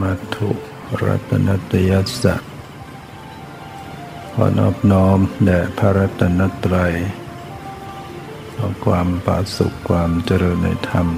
[0.00, 0.50] มัตถุ
[1.04, 2.36] รัตนตยัสสะ
[4.32, 6.94] ขอนอบน้อมแด่พระรัตนตรัย
[8.54, 11.08] ขอความปาสุขความเจริญในธรรม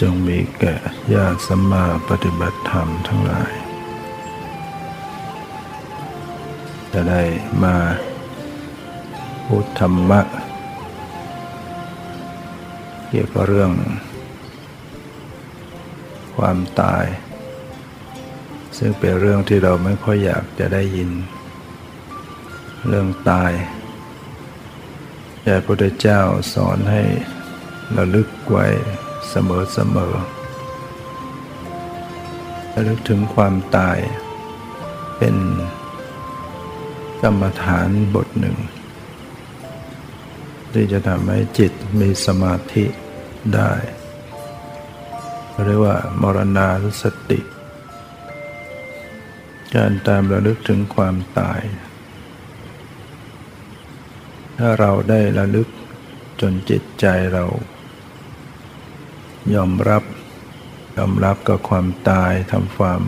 [0.00, 0.74] จงมีแก่
[1.14, 3.52] ญาติสัมมาปฏิบัติธรรมทั้งหลาย
[6.92, 7.22] จะได้
[7.62, 7.76] มา
[9.46, 10.20] พูดธรรมะ
[13.08, 13.72] เกี่ยวกับเรื่อง
[16.40, 17.04] ความตาย
[18.78, 21.10] ซึ่งเป็นเรื่องที่เราไม่ค่อยอยากจะได้ยิน
[22.86, 23.52] เรื่องตาย
[25.42, 26.20] แต่พระพุทธเจ้า
[26.54, 27.02] สอนให้
[27.96, 28.66] ระลึกไว้
[29.28, 30.14] เสมอเสมอ
[32.74, 33.98] ระลึกถึงความตาย
[35.18, 35.36] เป็น
[37.22, 38.56] กรรมฐานบทหนึ่ง
[40.72, 42.84] ที่จะทำให้จิตมีสมาธิ
[43.54, 43.72] ได้
[45.66, 47.40] เรียกว่ามรณานุสติ
[49.74, 51.60] การตามระลึกถึงความตาย
[54.58, 55.68] ถ้าเราได้ระลึก
[56.40, 57.44] จนจิตใจเรา
[59.54, 60.02] ยอมรับ
[60.96, 63.02] ยอมรับกับความตายทำความ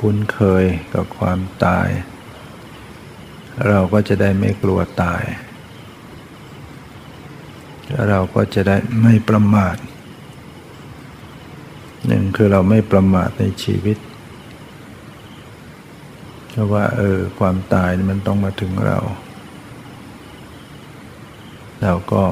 [0.00, 1.88] คุ้นเคยกับความตาย
[3.68, 5.22] เราก็จะได้ไม่กลัวตาย
[8.08, 9.76] เราก็จะได้ไม่ประมาท
[12.06, 13.98] หนึ่งคือเราไม่ประมาทในชีวิต
[16.50, 18.98] เพราะว่า เออ ความตายมันต้องมาถึงเรา
[21.82, 22.24] เราก็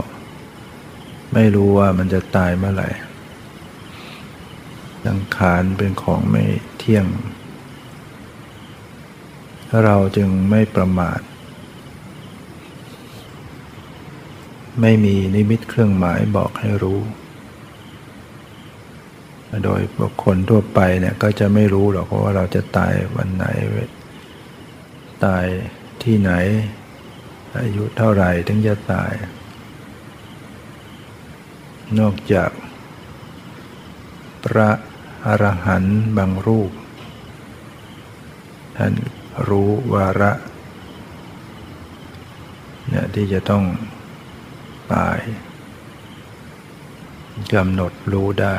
[1.35, 2.89] ไม่รู้ว่ามันจะตายเมื่อไหร่
[5.07, 6.45] สังขารเป็นของไม่
[6.79, 7.07] เที่ยง
[9.85, 11.21] เราจึงไม่ประมาท
[14.81, 17.01] ไม่มีนิมิตเครื่องหมายบอกให้รู้
[19.65, 23.47] โดยบุคคลทั่วไปเนี่ยก็จะไม่รู้หรอกว่าเราจะตายวันไหน
[25.25, 25.45] ตาย
[26.03, 26.33] ที่ไหน
[27.61, 29.13] อายุเท่าไหร่ถึงจะตาย
[31.99, 32.51] นอกจาก
[34.45, 34.71] พระ
[35.27, 36.73] อรหันต์บางรูป
[38.77, 38.93] ท่าน
[39.49, 40.33] รู้วาระ
[42.89, 43.65] เนี่ยที่จะต้อง
[44.95, 45.19] ตาย
[47.55, 48.57] กำหนดรู้ได้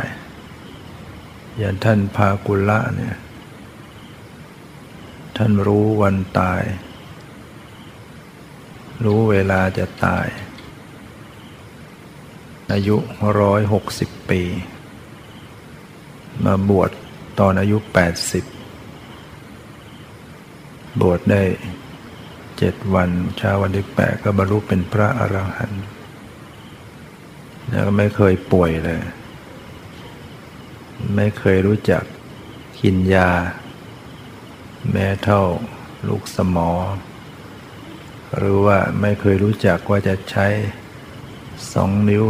[1.58, 3.16] อย่างท่านพากุละเนี่ย
[5.38, 6.64] ท่านรู้วันตาย
[9.06, 10.28] รู้เวลาจะตาย
[12.72, 12.96] อายุ
[13.40, 14.42] ร้อยหกสิบปี
[16.46, 16.92] มาบวช
[17.40, 18.46] ตอนอายุแปดสิบ
[21.02, 21.44] บวชได้
[22.58, 25.84] เจ็ดวันเช้าวันที่แปดก็บรรลุเป็นพระอรหันต์
[27.70, 29.00] แล้วก็ไม่เคยป่วยเลย
[31.16, 32.04] ไม่เคยรู้จัก
[32.82, 33.30] กินยา
[34.92, 35.42] แม้เท่า
[36.08, 36.72] ลูกสมอ
[38.38, 40.48] หรือว่าไม่เคยรู้จักว่าจะใช้
[41.74, 42.26] สองนิ้ว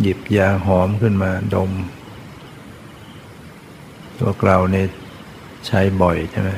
[0.00, 1.70] หยิบยาหอมขึ้นมาดม
[4.18, 4.86] พวกเราเนี่ย
[5.66, 6.50] ใช้บ่อยใช่ไหม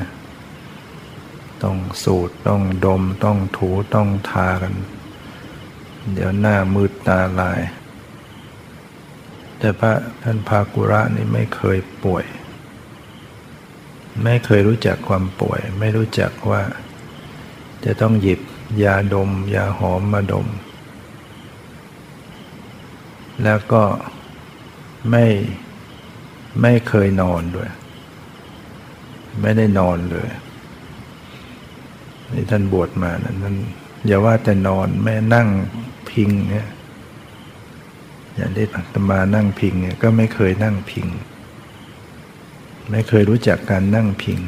[1.62, 4.74] ต้องสูดต้องดมต้องถูต้องทากัน
[6.12, 7.60] เดี๋ยวหน้ามืดตาลาย
[9.64, 12.24] แต่พระท่านภากุระนี่ไม่เคยป่วย
[14.24, 16.62] ไม่เคยรู้จักความป่วย ไม่รู้จักว่า
[17.84, 18.40] จะต้องหยิบ
[18.82, 20.46] ยาดม ยาหอมมาดม
[23.44, 23.84] แล้วก็
[25.10, 25.24] ไม่
[26.62, 27.70] ไม่เคยนอนด้วย
[29.40, 30.28] ไม่ได้นอนเลย
[32.32, 33.56] นี่ท่านบวชมานั้น
[34.06, 35.48] อย่าว่าแต่นอนแม่นั่ง
[36.10, 36.68] พิงเนี่ย
[38.36, 41.08] อย่างที่อาตมานั่งพิงเนี่ยก็ไม่เคยนั่งพิง
[42.90, 44.40] ไม่เคยรู้จักการนั่งพิง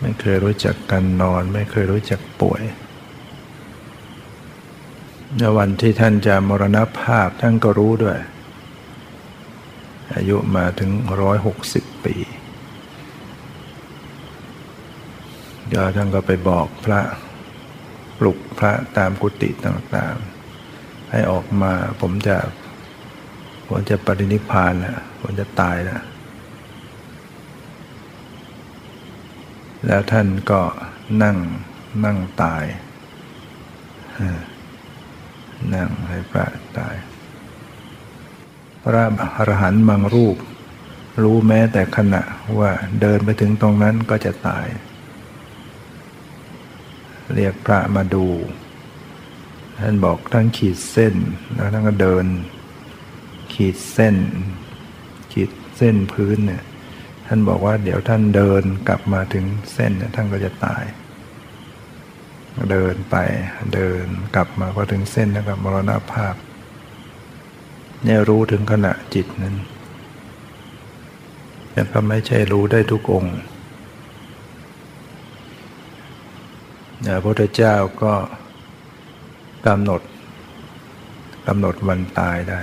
[0.00, 2.62] ไม่เคยรู้จักการนอน ไม่เคยรู้จักป่วย
[5.36, 8.18] ในวันที่ท่านจะมรณภาพท่านก็รู้ด้วย
[10.14, 10.90] อายุมาถึง
[11.20, 12.14] ร้อยหกสิบปี
[15.72, 17.00] ก็ท่านก็ไปบอกพระ
[18.18, 20.37] ปลุกพระตามกุฏิต่างๆ
[21.10, 22.36] ให้ออกมา ผมจะ
[23.66, 26.02] ผมจะปรินิพานแล้วผมจะตายแล้ว
[29.86, 30.62] แล้วท่านก็
[31.22, 31.36] นั่ง
[32.04, 32.64] นั่งตาย
[35.74, 36.46] นั่งให้พระ
[36.78, 36.94] ตาย
[38.82, 39.04] พระ
[39.36, 40.36] อรหันต์บางรูป
[41.22, 42.22] รู้แม้แต่ขณะ
[42.58, 44.66] ว่าเดินไปถึงตรงนั้นก็จะตาย
[47.34, 48.26] เรียกพระมาดู
[49.82, 51.14] ท่านบอกท่านขีดเส้น
[51.54, 52.24] แล้วท่านก็เดิน
[53.54, 54.16] ขีดเส้น
[55.32, 56.62] ขีดเส้นพื้นเนี่ย
[57.26, 60.84] ท่านบอกว่าเดี๋ยวท่านเดินกลับมาถึงเส้นเนี่ยท่านก็จะตาย
[62.70, 63.16] เดินไป
[63.74, 64.04] เดิน
[64.34, 66.34] กลับมาพอถึงเส้นแล้วก็มรณภาพ
[68.04, 69.56] เนี่ยรู้ถึงขณะจิตนั้น
[71.72, 73.36] แต่ก็ไม่ใช่รู้ได้ทุกองค์
[77.06, 78.14] พระพุทธเจ้าก็
[79.66, 80.02] กำหนด
[81.46, 82.60] กำหนดวันตายได้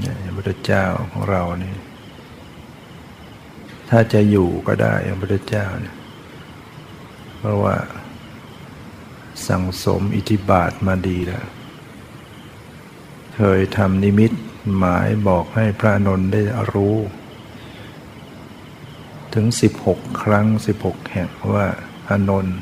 [0.00, 1.74] เนี่ยพระพุทธเจ้าของเรานี่
[3.90, 5.96] ถ้าจะอยู่ก็ได้พระพุทธเจ้าเนี่ย
[7.38, 7.76] เพราะว่า
[9.48, 11.46] สั่งสมอิทธิบาทมาดีแล้ว
[13.36, 14.32] เคยทำนิมิต
[14.78, 16.42] หมายบอกให้พระนนท์ได้
[16.72, 16.96] รู้
[19.34, 21.66] ถึงสิบหกครั้งสิบหกแห่งว่า
[22.08, 22.58] อนนท์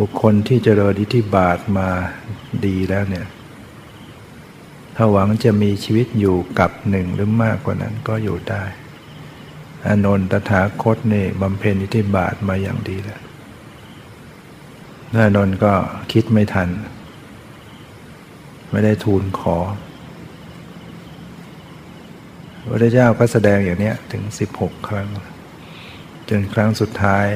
[0.00, 1.88] บุคคลที่เจริญอิทธิบาทมา
[2.66, 3.26] ดีแล้วเนี่ย
[4.96, 8.64] ถ้าหวังจะมีชีวิตอยู่กับหนึ่งหรือมากกว่านั้นก็อยู่ได้
[9.86, 13.20] อนนท์ตถาคตนี่บำเพ็ญอิทธิบาทมาอย่างดีแล้ว
[15.16, 15.72] อนนท์ก็
[16.12, 16.68] คิดไม่ทัน
[18.70, 19.58] ไม่ได้ทูลขอ
[22.68, 25.08] พระเจ้าก็แสดงอย่างนี้ถึงสิบหกครั้ง
[26.28, 27.26] จนครั้งสุดท้าย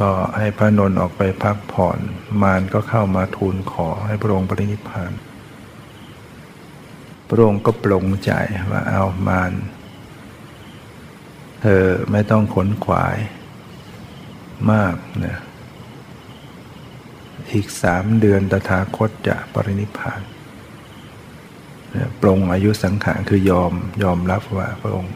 [0.00, 1.98] ก็ให้พระนนท์ออกไปพักผ่อน
[2.42, 5.12] มารก็เข้ามาทูลขอให้พระองค์ปรินิพพาน
[7.28, 8.32] พระองค์ก็ปลงใจ
[8.70, 9.52] ว่าเอามาร
[11.60, 13.16] เธอไม่ต้องขนขวาย
[14.72, 14.94] มาก
[15.24, 15.38] นะ
[17.52, 20.20] อีกสามเดือนตถาคตจะปรินิพพาน
[22.20, 23.72] ปลงอายุสังขารคือยอม
[24.02, 25.14] ยอมรับว่าพระองค์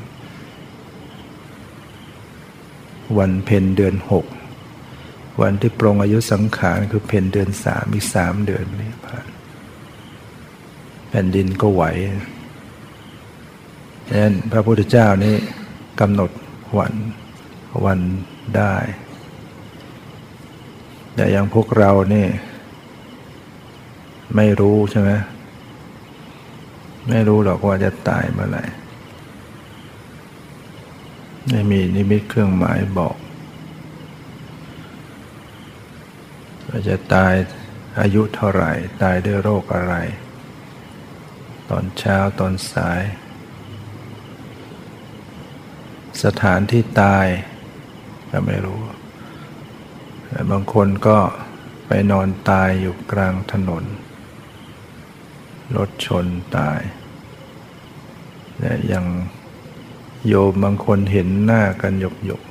[3.19, 4.27] วันเพ็ญเดือนหก
[5.41, 9.27] วันที่ปรงอายุสังขารคือเพนเดือนสามอีกสามเดือนนี้ผ่าน
[11.09, 11.83] แผ่นดินก็ไหว
[14.07, 15.37] ดังนั้นพระพุทธเจ้านี่
[16.01, 16.31] กำหนด
[16.79, 16.95] วัน
[17.85, 18.01] วัน
[18.57, 18.75] ได้
[21.15, 22.27] แต่อย่างพวกเรานี่
[24.37, 25.11] ไม่รู้ใช่ไหม
[27.09, 28.65] ไม่รู้หรอกว่าจะตายเมื่อไหร่
[31.51, 33.17] ไม่มีนิมิตเครื่องหมายบอก
[36.73, 37.35] ว่าจะตาย
[38.01, 38.73] อายุเท่าไหร่
[39.03, 39.95] ตายด้วยโรคอะไร
[41.71, 43.03] ตอนเช้าตอนสาย
[46.23, 47.27] สถานที่ตาย
[48.31, 48.81] ก็ไม่รู้
[50.27, 51.19] แต่บางคนก็
[51.87, 53.85] ไปนอนตายอยู่กลางถนน
[55.77, 56.81] รถชนตาย
[58.61, 59.05] และยัง
[60.27, 62.43] โยมบางคนเห็นหน้ากันหยกหยก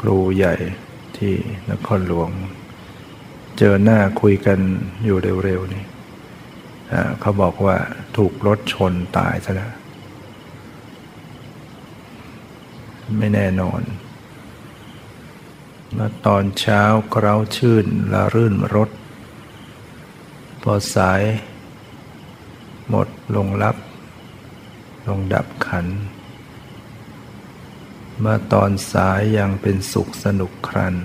[0.00, 0.54] ครูใหญ่
[1.16, 1.34] ที่
[1.70, 2.30] นครหลวง
[3.58, 4.58] เจอหน้าคุยกัน
[5.04, 5.84] อยู่เร็วๆนี่
[7.20, 7.76] เขาบอกว่า
[8.16, 9.72] ถูกรถชนตายซะแล้ว
[13.18, 13.82] ไม่แน่นอน
[15.96, 16.82] มาตอนเช้า
[17.20, 18.90] เร้าชื่นละรื่นรถ
[20.62, 21.22] พอสาย
[22.88, 23.76] หมดลงรับ
[25.08, 25.86] ลงดับขัน
[28.20, 30.96] เมื่อตอนสายยังเป็นสุขสนุกครัน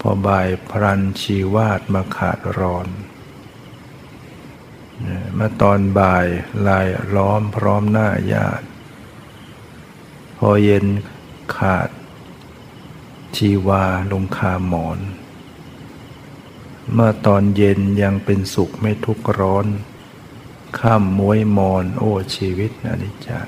[0.00, 2.88] พอบ่ายพรันชีวาดมาขาดร้อน
[5.34, 6.26] เมื่อตอนบ่าย
[6.66, 8.66] ลายล้อมพร้อมหน้าญาติ
[10.38, 10.86] พอเย็น
[11.56, 11.88] ขาด
[13.36, 14.98] ชีวาลงคาหมอน
[16.92, 19.66] เมื่อตอนเย็นยังเป็นสุขไม่ทุกข์ร้อน
[20.78, 23.42] ข้ามมวยมอนโอ้ชีวิตอนิจจา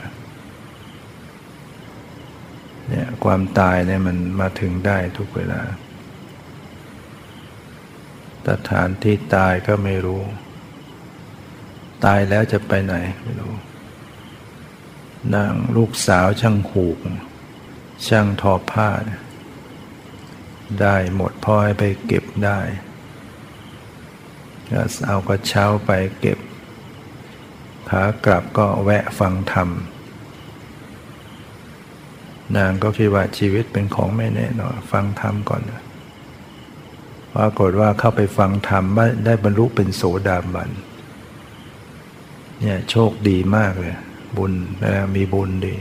[2.89, 5.63] เนี่ยความตายเนี่ยมันมาถึงได้ทุกเวลา
[8.49, 10.23] สถานที่ตายก็ไม่รู้
[12.05, 13.55] ตายแล้วจะไปไหนไม่รู้
[15.35, 16.99] นางลูกสาวช่างหูก
[18.07, 18.89] ช่างทอผ้า
[20.81, 22.61] ได้หมดพ่อให้ไปเก็บได้
[24.73, 25.91] ก็เอากระเช้าไป
[26.21, 26.39] เก็บ
[27.89, 29.69] ขากลับก็แวะฟังธรรม
[32.57, 35.63] นางก็คิดว่าชีวิตเป็นของไม่แน่นอนฟังธรรมก่อน
[37.35, 38.85] ปรากฏว่าเข้าไปฟังธรรม
[39.25, 40.71] ได้บรรลุเป็นโสดาบัน
[42.61, 43.95] เนี่ยโชคดีมากเลย
[44.37, 44.53] บุญ
[44.85, 45.75] นะมีบุญดี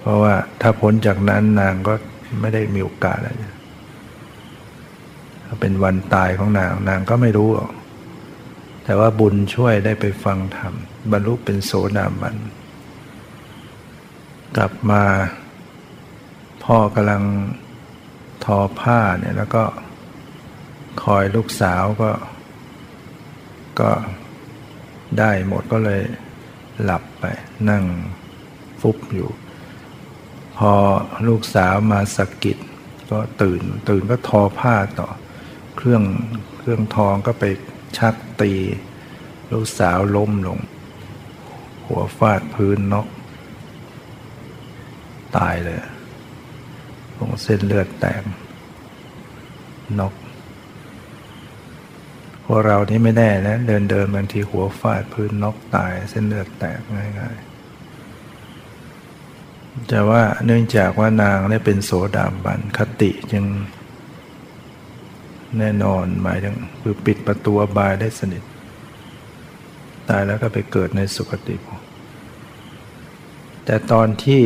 [0.00, 1.94] เพราะว่าถ้าพ้นจากนั้นนางก็
[2.40, 3.30] ไม่ได้มีโอกาสอะไร
[5.60, 7.70] เป็นวันตายของนางนางก็ไม่รู้หรอก
[8.84, 10.74] แต่ว่าบุญช่วยได้ไปฟังธรรม
[11.12, 12.36] บรรลุเป็นโสดาบัน
[14.56, 15.04] กลับมา
[16.64, 17.24] พ่อกำลัง
[18.44, 19.64] ทอผ้าเนี่ยแล้วก็
[21.02, 22.10] คอยลูกสาวก็
[23.80, 23.90] ก็
[25.18, 26.02] ได้หมดก็เลย
[26.82, 27.24] หลับไป
[27.70, 27.84] นั่ง
[28.80, 29.30] ฟุบอยู่
[30.56, 30.72] พอ
[31.28, 32.58] ลูกสาวมาสะกิด
[33.10, 35.08] ก็ตื่น ตื่นก็ทอผ้าต่อ
[35.76, 36.02] เครื่อง
[36.58, 37.44] เครื่องทองก็ไป
[37.98, 38.52] ชักตี
[39.52, 40.58] ลูกสาวล้มลง
[41.86, 43.06] หัวฟาดพื้นนก
[45.36, 45.78] ตายเลย
[47.16, 48.22] ตรงเส้นเลือดแตก
[50.00, 50.14] นก
[52.44, 56.80] พวกเรานี่ไม่แน่นะเดินเดินบางทีหัวฟาดพื้นนกตายเส้นเลือดแตก
[57.18, 57.48] ง่ายๆ
[59.90, 63.44] จะว่าเนื่องจากว่านางได้เป็นโสดาบันคติจึง
[65.58, 68.42] แน่นอนหมายถึงคือปิดประตูบายได้สนิท
[70.08, 71.80] ตายแล้วก็ไปเกิดในสุคติภพ
[73.64, 74.42] แต่ตอนที่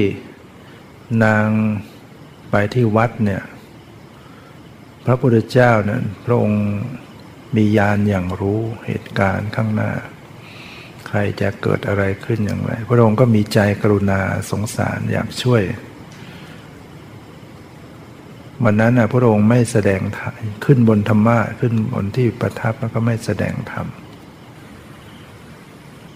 [1.25, 1.49] นาง
[2.51, 3.43] ไปที่วัดเนี่ย
[5.05, 6.65] พระพุทธเจ้าเนั้นพระองค์
[7.57, 9.93] มีญาณอย่างรู้เหตุการณ์ข้างหน้า
[11.07, 14.21] ใครจะเกิดอะไรขึ้นอย่างไร พระองค์ก็มีใจกรุณา
[14.51, 15.63] สงสารอยากช่วย
[18.65, 20.01] วันนั้นนะพระองค์ไม่แสดง
[20.65, 23.87] ขึ้นบนธรรมะขึ้นบนที่ประทับแล้วก็ไม่แสดงธรรม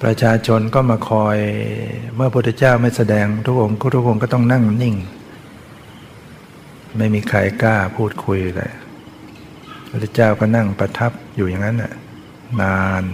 [0.02, 1.38] ประชาชนก็มาคอย
[2.16, 4.96] เมื่อพระพุทธเจ้าไม่แสดงทุกองค์ทุกองค์ก็ต้องนั่งนิ่ง
[6.96, 8.72] ไม่มีใครกล้าพูดคุยเลย
[9.88, 11.92] พระเจ้าก็นั่งประทับอยู่อย่างนั้นน่ะ
[12.60, 13.04] นาน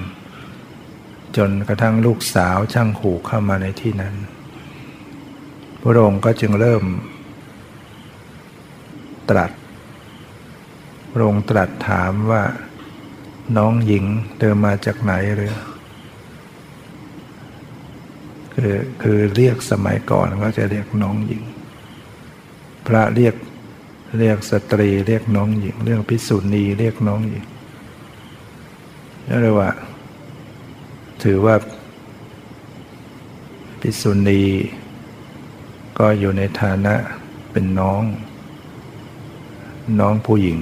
[1.37, 4.15] จนกระทั่งลูกสาวช่างหูเข้ามาในที่นั้น
[5.81, 6.85] พระองค์ก็จึงเริ่ม
[9.31, 9.51] ตรัส
[11.13, 12.43] พระองค์ตรัสถามว่า
[13.57, 14.05] น้องหญิง
[14.39, 15.55] เดินมาจากไหนหรือ
[18.57, 21.43] คือคือเรียกสมัยก่อนก็จะเรียกน้องหญิง
[22.87, 23.35] พระเรียก
[24.19, 27.45] เรียกสตรีเรียกน้องหญิง เรียกพิสุณีเรียกน้องหญิง
[29.29, 29.71] นั่นเลยว่า
[31.23, 31.57] ถือว่า
[33.81, 34.43] พิสุณี
[35.99, 36.95] ก็อยู่ในฐานะ
[37.53, 38.03] เป็นน้อง
[40.01, 40.59] น้องผู้หญิง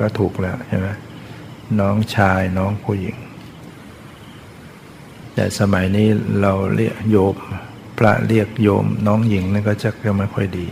[0.00, 0.88] ก็ถูกแล้วใช่ไหม
[1.80, 3.16] น้องชายน้องผู้หญิง
[5.34, 6.08] แต่สมัยนี้
[6.40, 7.36] เราเรียกโยม
[7.98, 10.66] พระเรียกโยมน้องหญิงนั่นก็จะไม่ค่อยดี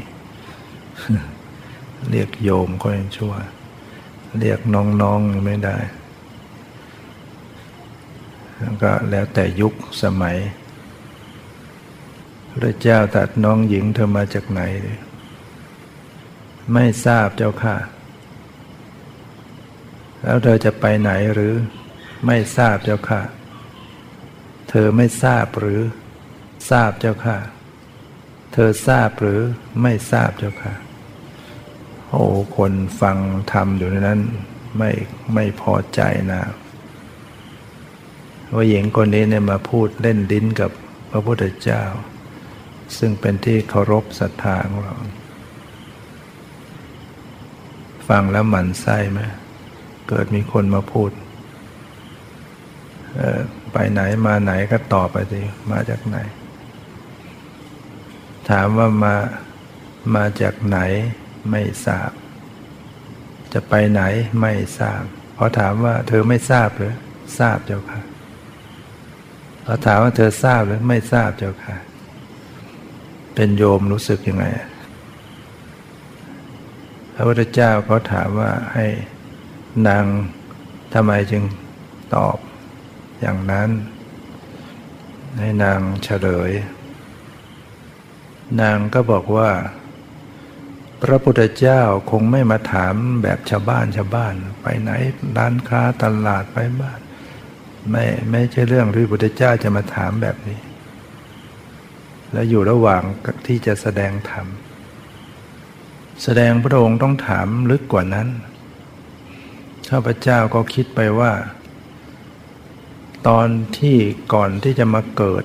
[2.11, 3.35] เรียกโยมก็ยังชั่ว
[4.39, 5.77] เรียกน้องๆไม่ได้
[8.59, 10.37] แล้วก็แล้วแต่ยุคสมัย
[12.53, 14.63] พระเจ้าตัดน้องหญิงเธอมาจากไหน
[16.73, 17.77] ไม่ทราบเจ้าค่ะ
[20.23, 21.55] แล้วเธอจะไปไหนหรือ
[22.27, 23.21] ไม่ทราบเจ้าค่ะ
[24.71, 25.81] เธอไม่ทราบหรือ
[26.71, 27.39] ทราบเจ้าค่ะ
[28.53, 29.41] เธอทราบหรือ
[29.83, 30.75] ไม่ทราบเจ้าค่ะ
[32.09, 32.25] โอ้
[32.57, 33.19] คนฟัง
[33.53, 34.21] ธรรมอยู่ในนั้น
[34.79, 34.91] ไม่
[35.35, 36.01] ไม่พอใจ
[36.33, 36.43] นะ
[38.55, 40.71] ว่าหญิงคนนี้เนี่ยมาพูดเล่นดิ้นกับ
[41.11, 41.83] พระพุทธเจ้า
[42.99, 44.95] ซึ่งเป็นที่เคารพศรัทธาของเรา
[48.09, 49.21] ฟังแล้วหมันไส้ไหม
[50.09, 51.11] เกิดมีคนมาพูด
[53.73, 56.19] ไปไหนมาไหนก็ตอบไปสิมาจากไหน
[58.51, 59.15] ถามว่ามา
[60.15, 60.79] มาจากไหน
[61.51, 62.11] ไม่ทราบ
[63.53, 64.03] จะไปไหน
[64.41, 65.03] ไม่ทราบ
[65.37, 66.95] พอถามว่าเธอไม่ทราบหรือ
[67.39, 68.01] ทราบเจ้าค่ะ
[69.65, 71.77] พอถามว่าเธอทราบหรือไม่ทราบเจ้าค่ะ
[73.35, 74.45] เป็นโยมรู้สึกยังไง
[77.15, 78.87] พระพุทธเจ้าเขาถามว่าให้
[79.89, 80.05] นาง
[80.95, 81.43] ทำไมจึง
[82.15, 82.37] ตอบ
[83.21, 83.71] อย่างนั้น
[85.39, 86.53] ให้นางเฉลย
[88.61, 89.51] นางก็บอกว่า
[91.03, 94.91] พระพุทธเจ้าคงไม่มาถามแบบชาวบ้านชาวบ้าน ไปไหน
[95.37, 97.01] ร้านค้าตลาดไปบ้าน
[97.91, 100.61] ไม่ไม่ใช่เรื่องที่พระพุทธเจ้าจะมาถามแบบนี้
[102.33, 103.03] และอยู่ระหว่าง
[103.47, 104.47] ที่จะแสดงธรรม
[106.23, 108.29] แสดงพระองค์ต้องถามลึกกว่านั้น
[109.91, 111.33] ข้าพเจ้าก็คิดไปว่า
[113.29, 113.49] ตอน
[113.79, 113.97] ที่
[114.35, 115.45] ก่อนที่จะมาเกิด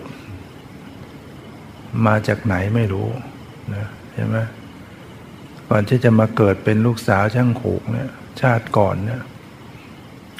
[2.05, 3.09] มาจากไหนไม่รู้
[3.73, 4.37] นะเห็นไหม
[5.69, 8.09] ก่อนที่จะมาเกิดเป็นลูกสาวช่างขูกเนี่ย
[8.41, 9.21] ชาติก่อนเนี่ย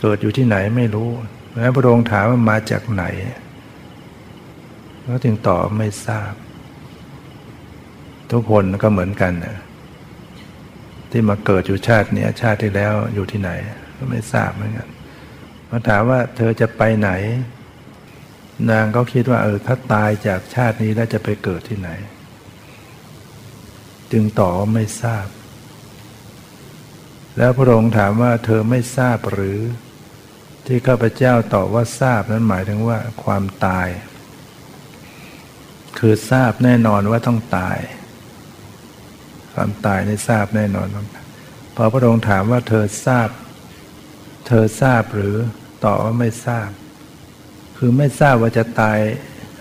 [0.02, 1.10] เกิดอยู่ที่ไหนไม่รู้
[1.54, 3.04] แล้วพระองค์ถามว่ามาจากไหน
[5.06, 6.34] ก็จึงตอบไม่ทราบ
[8.32, 9.58] ทุกคนก็เหมือนกันนะ
[11.12, 13.52] ที่มาเกิดอยู่ชาติเนี้ยชาติที่แล้วอยู่ที่ไหน
[13.98, 14.88] ก็ไม่ทราบเหมือนกัน
[15.70, 17.12] มาถามว่าเธอจะไปไหน
[18.72, 21.90] นางก็คิดว่าเออถ้าตายจากชาตินี้แล้วจะไปเกิดที่ไหน
[24.12, 25.28] จึงตอบไม่ทราบ
[27.38, 29.60] แล้วพระองค์ถามว่าเธอไม่ทราบหรือ
[30.66, 33.88] ที่ข้าพเจ้าตอบว่าทราบนั้นหมายถึงว่าความตาย
[36.00, 37.78] คือทราบแน่นอนว่าต้องตาย
[39.54, 40.88] ความตายนี่ทราบแน่นอน
[41.76, 43.30] พอพระองค์ถามว่าเธอทราบ
[44.46, 45.36] เธอทราบหรือ
[45.84, 46.70] ตอบว่าไม่ทราบ
[47.78, 49.00] คือไม่ทราบว่าจะตาย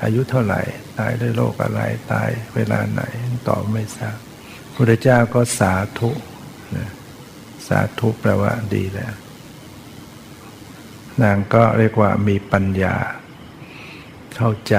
[0.02, 0.62] อายุเท่าไหร่
[0.98, 1.80] ตายด้วยโรคอะไร
[2.12, 3.02] ตายเวลาไหน
[3.48, 4.16] ตอบไม่ทราบ
[4.74, 6.10] พระเจ้าก็สาธุ
[7.68, 9.14] สาธุแปลว่าดีแล้ว
[11.22, 12.96] นางก็เรียกว่ามีปัญญา
[14.36, 14.76] เข้าใจ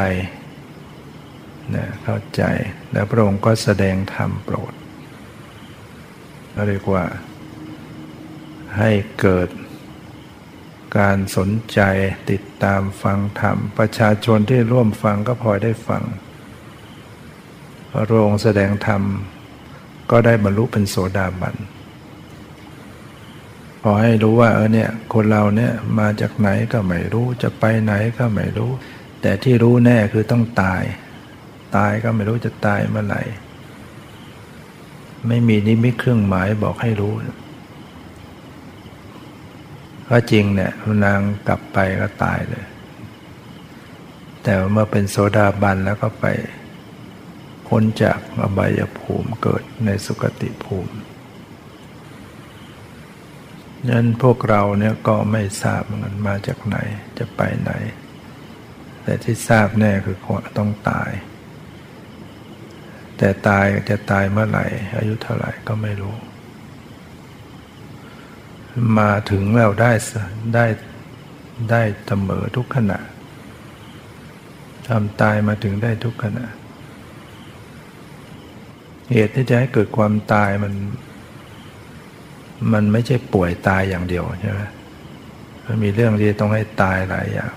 [1.75, 2.43] นะเข้าใจ
[2.91, 4.74] แล้วพระองค์ก็แสดงธรรมโปรด
[6.69, 7.05] เรียกว่า
[8.77, 9.50] ให้เกิด
[10.97, 11.79] การสนใจ
[12.31, 16.03] ติดตามฟังธรรม ประชาชนที่ร่วมฟังก็พลอยได้ฟัง
[18.09, 19.01] พระองค์แสดงธรรม
[20.11, 21.55] ก็ได้บรรลุเป็นโสดาบัน
[23.81, 28.71] พอให้รู้ว่าเออเนี่ยคนเราเนี่ยมาจากไหนก็ไม่รู้จะไปไหนก็ไม่รู้
[29.21, 30.83] แต่ที่รู้แน่คือต้องตาย
[31.75, 33.21] ตายก็ไม่รู้จะตายเมื่อไหร่
[35.27, 37.13] ไม่มีนิมิตเครื่องหมายบอกให้รู้
[40.09, 40.74] ก็จริงเนี่ย
[41.05, 42.65] นางกลับไปก็ตายเลย
[44.43, 46.25] แต่เมื่อเป็นโสดาบันแล้วก็ไป
[47.67, 50.93] พ้นจากอบายภูมิเกิดในสุคติภูมิ
[53.89, 56.77] นั้นพวกเราเนี่ยก็ไม่ทราบมันมาจากไหน
[57.17, 57.71] จะไปไหน
[59.03, 60.17] แต่ที่ทราบแน่คือ
[60.58, 61.12] ต้องตาย
[63.17, 64.65] แต่ตายจะตายเมื่อไหร่
[64.97, 66.15] อายุเท่าไหร่ก็ไม่รู้
[68.99, 69.91] มาถึงแล้วได้
[70.55, 70.65] ได้
[71.71, 72.99] ได้เสมอทุกขณะ
[74.88, 76.45] ทำตายมาถึงได้ทุกขณะ
[79.13, 80.73] เหตุที่จะให้เกิดความตายมัน
[82.73, 84.61] มันไม่ใช่ป่วยตายอย่างเดียวใช่ไหม
[85.65, 87.53] มันมีเรื่องที่ต้องให้ตายหลายอย่าง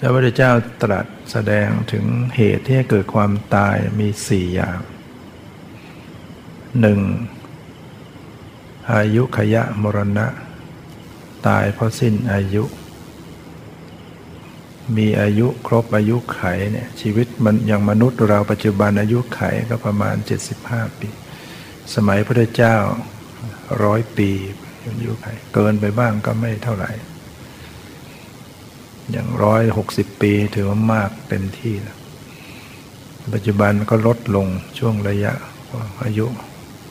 [0.00, 0.52] พระพุทธเจ้า
[0.82, 2.04] ตรัสแสดงถึง
[2.36, 4.78] เหตุที่ให้เกิดความตายมีสี่อย่าง
[6.80, 7.00] หนึ่ง
[8.92, 10.26] อายุขยะมรณะ
[11.46, 12.64] ตายเพราะสิ้นอายุ
[14.96, 16.42] มีอายุครบอายุไข
[16.72, 20.16] เนี่ยชีวิตมันอย่างมนุษย์เราปัจจุบันอายุไขก็ประมาณ
[20.58, 21.08] 75 ปี
[21.94, 22.76] สมัยพระเจ้า
[23.84, 24.30] ร้อยปี
[24.82, 26.90] อายู่ไปเกินไปบ้างก็ไม่เท่าไหร่
[29.10, 31.98] อย่างร้อยหกสิบปีถือว่ามากเต็มที่แล้ว
[33.34, 34.46] ปัจจุบันก็ลดลง
[34.78, 35.32] ช่วงระยะ
[36.04, 36.26] อายุ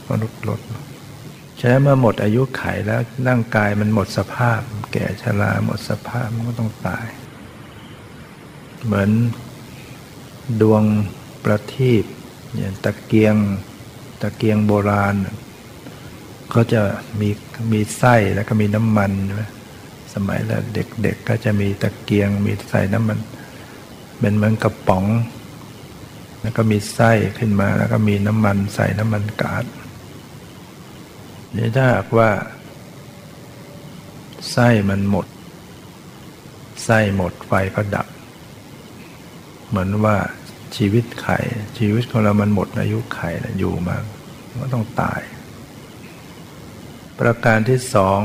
[0.10, 0.60] มนุษย์ลด
[1.66, 4.60] ใช้เมื่อหมดอายุไขแล้วร่างกายมันหมดสภาพ
[4.94, 7.08] แก่ชราหมดสภาพมันก็ต้องตาย
[8.84, 9.10] เหมือน
[10.62, 10.84] ดวง
[11.44, 12.04] ประทีป
[12.56, 13.36] อย่างตะเกียง
[14.22, 15.16] ตะเกียงโบราณ
[16.54, 16.82] ก็จะ
[17.20, 17.30] มี
[17.72, 19.12] มีไส้แล้วก็มีน้ำมัน
[20.14, 23.20] สมัยแล้วเด็กๆก็จะมีตะเกียงมีใส่น้ำมัน
[24.20, 25.06] เป็นเหมือนกระป๋อง
[26.42, 29.66] แล้วก็มีไส้ขึ้นมาแล้วก็มีน้ำมันใส่น้ำมันกาด
[31.56, 32.30] นี่ถ้าหากว่า
[34.52, 35.28] ไส้มันหมด
[36.86, 38.08] ไส้หมดไฟก็ดับ
[39.68, 40.18] เหมือนว่า
[40.76, 41.38] ชีวิตไข่
[41.78, 43.98] ชีวิตของเรามันหมดอายุไขแล้วอยู่มา
[44.62, 45.22] ก็ต้องตาย
[47.20, 48.20] ประการที่สอง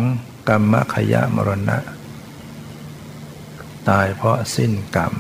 [0.49, 1.79] กรรมขยะมรณะ
[3.89, 5.15] ตายเพราะสิ้นกรรม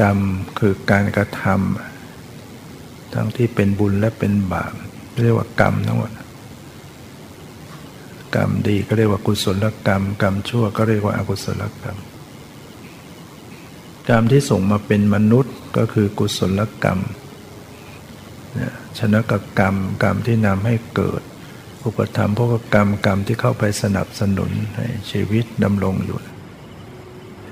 [0.00, 0.18] กรรม
[0.58, 4.72] คือการกระทำทั้งที่เป็นบุญและเป็นบาป
[5.22, 6.10] เรียกว่ากรรมทั้งหมด
[8.34, 11.98] กรรมดีก็เรียกว่ากุศลกรรม กรรมชั่วก็เรียกว่าอกุศลกรรม
[14.08, 16.98] กรรมที่ส่งมาเป็นมนุษย์ก็คือกุศลกรรม
[18.98, 21.22] ชนะกกรรมกรรมที่นำให้เกิด
[21.84, 26.18] อุปธรรมพวกกรรมกรรมที่เข้าไปสนับสนุนให้ชีวิตดำรงอยู่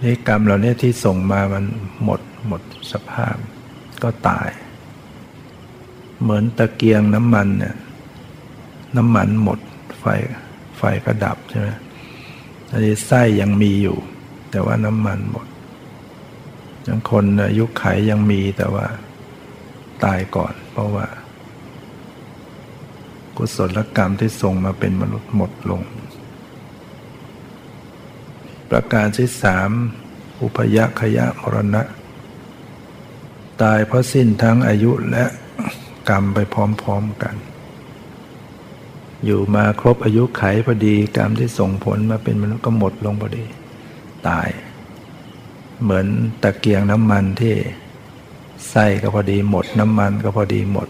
[0.02, 1.64] นี่กรรมเหล่านี้ที่ส่งมามัน
[2.04, 2.62] หมดหมด
[2.92, 3.36] สภาพ
[4.02, 4.50] ก็ตาย
[6.22, 7.74] เหมือนตะเกียงน้ำมันเนี่ย
[8.96, 9.58] น้ำมันหมด
[9.98, 10.04] ไฟ
[10.76, 11.68] ไฟก็ดับใช่ไหม
[12.70, 13.98] อันนี้ไส้ยังมีอยู่
[14.50, 15.46] แต่ว่าน้ำมันหมด
[16.86, 18.86] ยังคนอายุไขยังมีแต่ว่า
[20.04, 21.06] ตายก่อน เพราะว่า
[23.36, 25.82] กุศลกรรมที่ส่งมาเป็นมนุษย์หมดลง
[28.70, 29.70] ประการที่สาม
[30.42, 31.82] อุปยขยะมรณะ
[33.62, 35.24] ตายเพราะสิ้นทั้งอายุและ
[36.08, 37.34] กรรมไปพร้อมๆกัน
[39.24, 43.44] อยู่มาครบอายุไขพอดี กรรมที่ส่งผลมาเป็นมนุษย์ก็หมดลงพอดี
[44.28, 44.48] ตาย
[45.82, 46.06] เหมือน
[46.42, 47.54] ตะเกียงน้ำมันที่
[48.70, 50.88] ไส้ก็พอดีหมด น้ำมันก็พอดีหมด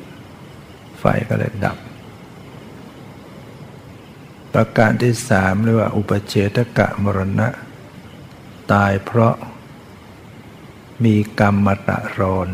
[1.00, 1.78] ไฟก็เลยดับ
[4.52, 7.48] ประการที่สามเรียกว่า อุปเฉทกะมรณะ
[8.72, 9.34] ตายเพราะ
[11.04, 12.48] มีกรรมตะรอน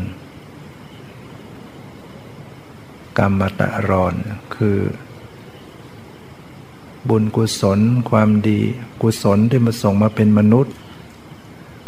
[3.17, 4.15] กรรมตะรอน
[4.55, 4.77] คือ
[7.09, 8.59] บุญกุศลความดี
[9.01, 10.73] กุศลที่มาส่งมาเป็นมนุษย์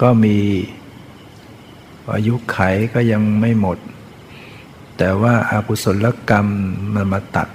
[0.02, 0.38] ก็มี
[2.14, 2.58] อายุไข
[2.94, 3.78] ก็ยังไม่หมด
[4.98, 6.48] แต่ว่าอากุศลกรรม
[6.94, 7.50] มันมาตัด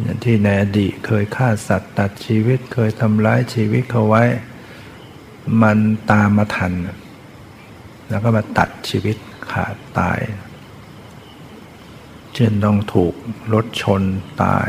[0.00, 4.24] อย่างที่ในอดีตเคยฆ่าสัตว์ตัดชีวิตเคยทำร้ายชีวิตเขาไว้
[5.62, 5.78] มัน
[6.10, 6.72] ตามมาทัน
[8.08, 9.16] แล้วก็มาตัดชีวิต
[9.52, 10.20] ขาดตาย
[12.34, 13.14] เช่นต้องถูก
[13.52, 14.02] รถชน
[14.44, 14.68] ตาย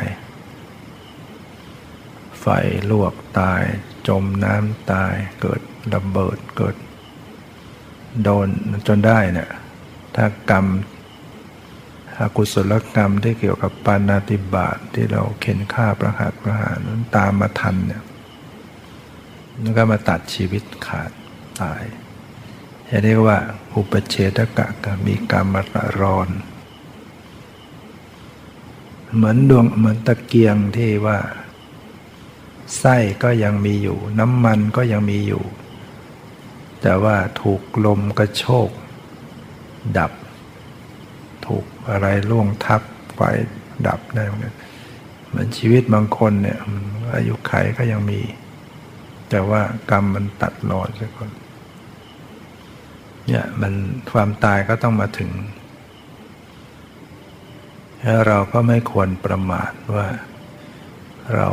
[2.44, 2.48] ไฟ
[2.92, 3.62] ลวกตาย
[4.08, 5.62] จมน้ำตายเกิด
[5.94, 6.76] ระเบิดเกิด
[8.24, 8.48] โดน
[8.88, 9.50] จนได้เนี่ย
[10.16, 10.66] ถ้ากรรม
[12.20, 18.04] อากุศลกรรมที่เกี่ยวกับปานาติบาตทที่เราเข็นฆ่าประหัตประหารนั้นตามมาทันเนี่ย
[19.62, 21.12] แล้วก็มาตัดชีวิตขาด
[21.62, 21.84] ตาย
[22.90, 23.38] จะเรียกว่า
[23.76, 26.30] อุปเชตกะกมีกรรมตะรอน
[29.16, 31.18] เหมือนดวงเหมือนตะเกียงที่ว่า
[32.80, 35.44] ไส้ก็ยังมีอยู่ น้ำมันก็ยังมีอยู่
[36.82, 38.70] แต่ว่าถูกลมกระโชก
[39.98, 40.12] ดับ
[41.46, 42.82] ถูกอะไรล่วงทับ
[43.16, 43.20] ไฟ
[43.88, 44.54] ดับได้เหมือน
[45.34, 46.60] มือนชีวิตบางคนเนี่ย
[47.16, 48.22] อายุไขก็ยังมี
[49.30, 51.30] แต่ว่ากรรมมันตัดรอนสักคน
[53.28, 53.74] เนี่ยมัน
[54.12, 55.32] ความตายก็ต้องมาถึง
[58.02, 60.08] แล้วเราก็ไม่ควรประมาทว่า
[61.36, 61.50] เรา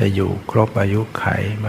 [0.00, 1.24] จะอยู่ครบอายุไข
[1.60, 1.68] ไหม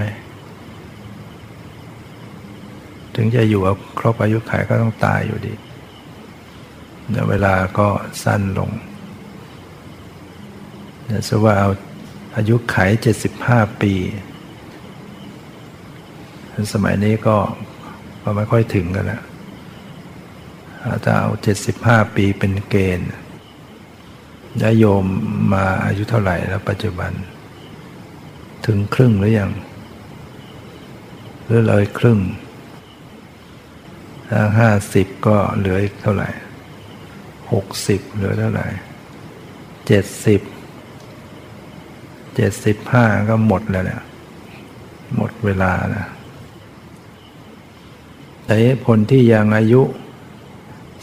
[3.16, 3.62] ถึงจะอยู่
[4.00, 5.54] ครบอายุไขก็ต้องตายอยู่ดี
[7.30, 7.88] เวลาก็
[8.24, 8.72] สั้นลง
[11.10, 11.70] นี่ยสว่าเอา
[12.36, 13.94] อายุไขัยเจ็ดสิบห้าปี
[16.74, 17.38] สมัยนี้ก็
[18.24, 19.24] ก็ไม่ค่อยถึงกันแล้ว
[21.04, 23.10] ถ้าเอาเจ็ดสิบห้าปีเป็นเกณฑ์
[24.62, 25.06] ญาโยม
[25.54, 27.12] มาอายุเท่าไหร่แล้วปัจจุบัน
[28.66, 29.52] ถึงครึ่งหรือยัง
[31.46, 32.20] หรือเลยครึ่ง
[34.30, 36.30] ถ้าห้าสิบก็เหลืออีกเท่าไหร่
[37.52, 38.68] หกสิบเหลือเท่าไหร่
[39.88, 40.42] เจ็ดสิบ
[42.36, 44.02] เจ็ดสิบห้าก็หมดแล้วเนี่ย
[45.16, 46.06] หมดเวลานะ
[48.46, 48.56] แต่
[48.88, 49.82] คนที่ยังอายุ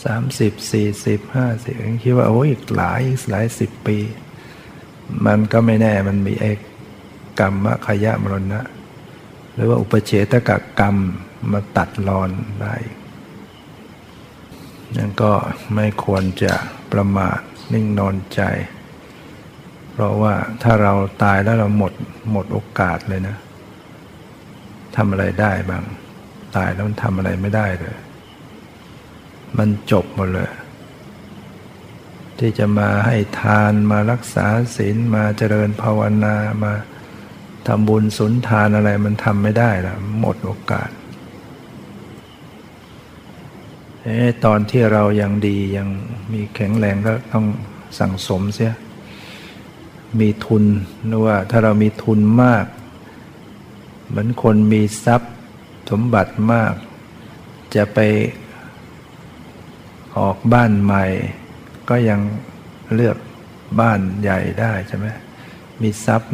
[0.04, 3.98] สามสิบสี่สิบห้าสิบคิดว่าโอ้ยอีกหลายอีกหลายสิบปี
[5.26, 6.46] มันก็ไม่แน่มันมีเอ
[7.38, 8.60] กรรมขยะมรณะ
[9.54, 10.96] หรือว่าอุปเฉตกกรรม
[11.52, 12.30] มาตัดรอน
[12.62, 12.74] ได้
[14.96, 15.32] นั่นก็
[15.74, 16.54] ไม่ควรจะ
[16.92, 17.38] ประมาท
[17.72, 18.42] นิ่งนอนใจ
[19.92, 21.92] เพราะว่าถ้าเราตายแล้วเราหมด
[22.32, 23.36] หมดโอกาสเลยนะ
[24.96, 25.84] ทำอะไรได้บ้าง
[26.56, 27.96] ตายแล้วมันทำอะไรไม่ได้เลย
[29.58, 30.50] มันจบหมดเลย
[32.38, 34.46] ที่จะมาให้ทานมารักษา
[34.76, 36.72] ศีลมาเจริญภาวนามา
[37.68, 40.90] ทำบุญสุนทานอะไรมันทำไม่ได้ล้วหมดโอกาส
[44.44, 45.88] ตอนที่เรายังดียัง
[46.32, 47.46] มีแข็งแรงก็ต้อง
[47.98, 48.74] สั่งสมเสีย
[50.20, 50.64] มีทุน
[51.06, 52.66] หรือว่าถ้าเรามีทุนมาก
[54.08, 55.32] เหมือนคนมีทรัพย์
[55.90, 56.72] สมบัติมาก
[57.74, 57.98] จะไป
[60.18, 61.04] ออกบ้านใหม่
[61.88, 62.20] ก็ยัง
[62.94, 63.18] เลือก
[63.80, 65.06] บ้านใหญ่ได้ใช่ไหม
[65.82, 66.30] มีทรัพย์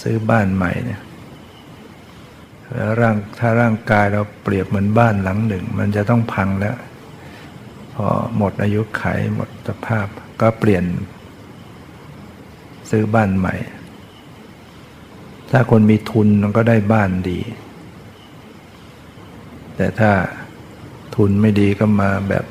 [0.00, 1.00] ซื้อบ้านใหม่เนี่ย
[2.74, 6.76] แล้วร่างถ้าร่างกายเราเปรียบเหมือนบ้านหลังหนึ่ง มันจะต้องพังแล้ว
[7.94, 9.04] พอหมดอายุไข
[9.34, 10.06] หมดสภาพ
[10.40, 10.84] ก็เปลี่ยน
[12.90, 13.54] ซื้อบ้านใหม่
[15.50, 17.40] ถ้าคนมีทุนมันก็ได้บ้านดี
[19.76, 20.12] แต่ถ้า
[21.16, 22.44] ทุนไม่ดีก็มาแบบ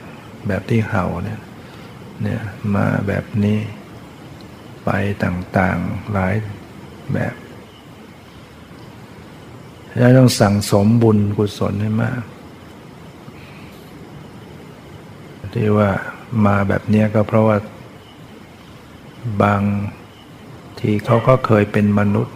[0.47, 1.39] แบบที่เห่าเนี่ย
[2.21, 2.41] เนี่ย
[2.75, 3.57] มาแบบนี้
[4.85, 4.89] ไป
[5.23, 6.33] ต่างๆหลาย
[7.13, 7.33] แบบ
[9.97, 12.21] แล้วต้องสั่งสมบุญกุศลให้มาก
[15.53, 15.89] ที่ว่า
[16.45, 17.57] มาแบบนี้ก็เพราะว่า
[19.43, 19.61] บาง
[20.79, 22.35] ทีเขาก็เคยเป็นมนุษย์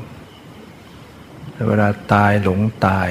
[1.68, 3.10] เวลาตายหลงตาย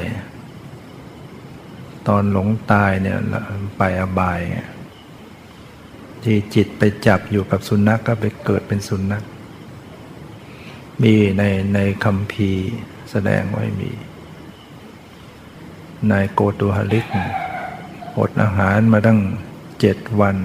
[2.08, 3.18] ตอนหลงตายเนี่ย
[3.78, 4.40] ไปอบาย
[6.24, 9.24] ที่จิตไปจับอยู่กับสุนัขกก็ไปเกิดเป็นสุนัข
[11.02, 11.42] มีใน
[11.74, 12.50] ในคำพี
[13.10, 13.90] แสดงไว้มี
[16.10, 17.06] นายโกตุฮลิก
[18.18, 19.20] อดอาหารมาตั้ง
[19.80, 20.36] เจ็ดวัน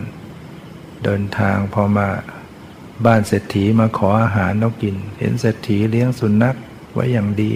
[1.04, 2.08] เดินทางพอมา
[3.06, 6.56] บ้านเศรษฐีมาขออาหารแล้วกิน เห็นเศรษฐีเลี้ยงสุนัข
[6.94, 7.52] ไว้อย่างดี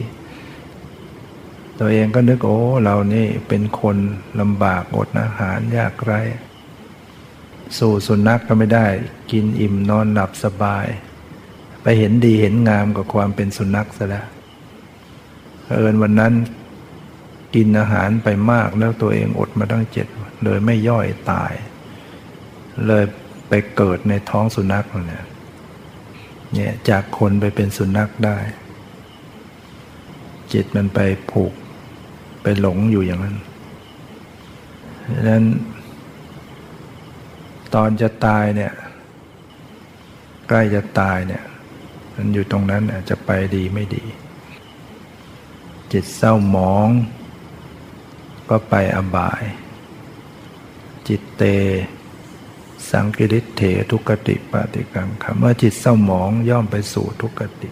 [1.79, 3.97] ตัวเองก็นึกโอ้เรานี่เป็นคน
[4.39, 6.13] ลำบากอดอาหารยากไร
[7.77, 8.88] สู่สุนัขกก็ไม่ได้
[9.31, 10.86] กินอิ่มนอนหลับสบาย
[11.87, 14.27] ไปเห็นดีเห็นงามกับความเป็นสุนัขซะแล้ว
[15.77, 16.33] เอินวันนั้น
[17.55, 20.07] กินอาหารไปมากแล้วตัวเองอดมาตั้งเจ็ด
[20.43, 21.53] เลยไม่ย่อยตาย
[22.87, 23.03] เลย
[23.49, 25.25] ไปเกิดในท้องสุนัขเนี่ย
[26.53, 28.37] เนี่ยจากคนไปเป็นสุนัขได้
[30.53, 30.99] จิตมันไป
[31.31, 31.53] ผูก
[32.41, 33.37] ไปหลงอยู่อย่างนั้น
[35.11, 35.45] ดังนั้น
[37.75, 38.73] ตอนจะตายเนี่ย
[40.47, 41.43] ใกล้จะตายเนี่ย
[42.15, 44.06] มันอยู่ตรงนั้นอาจจะไปดีไม่ดี
[45.91, 46.89] จิตเศร้าหมอง
[48.49, 49.43] ก็ไปอบาย
[51.08, 51.43] จิตเต
[52.89, 57.71] สังกิริเถทุกติปฏิกังคเมื่อจิตเศร้าหมองย่อมไปสู่ทุกติ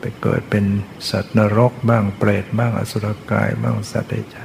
[0.00, 0.64] ไปเกิดเป็น
[1.10, 4.44] สัตว์นรกบ้างเปรตบ้างอสุรกายบ้างสัตว์เดรัจฉา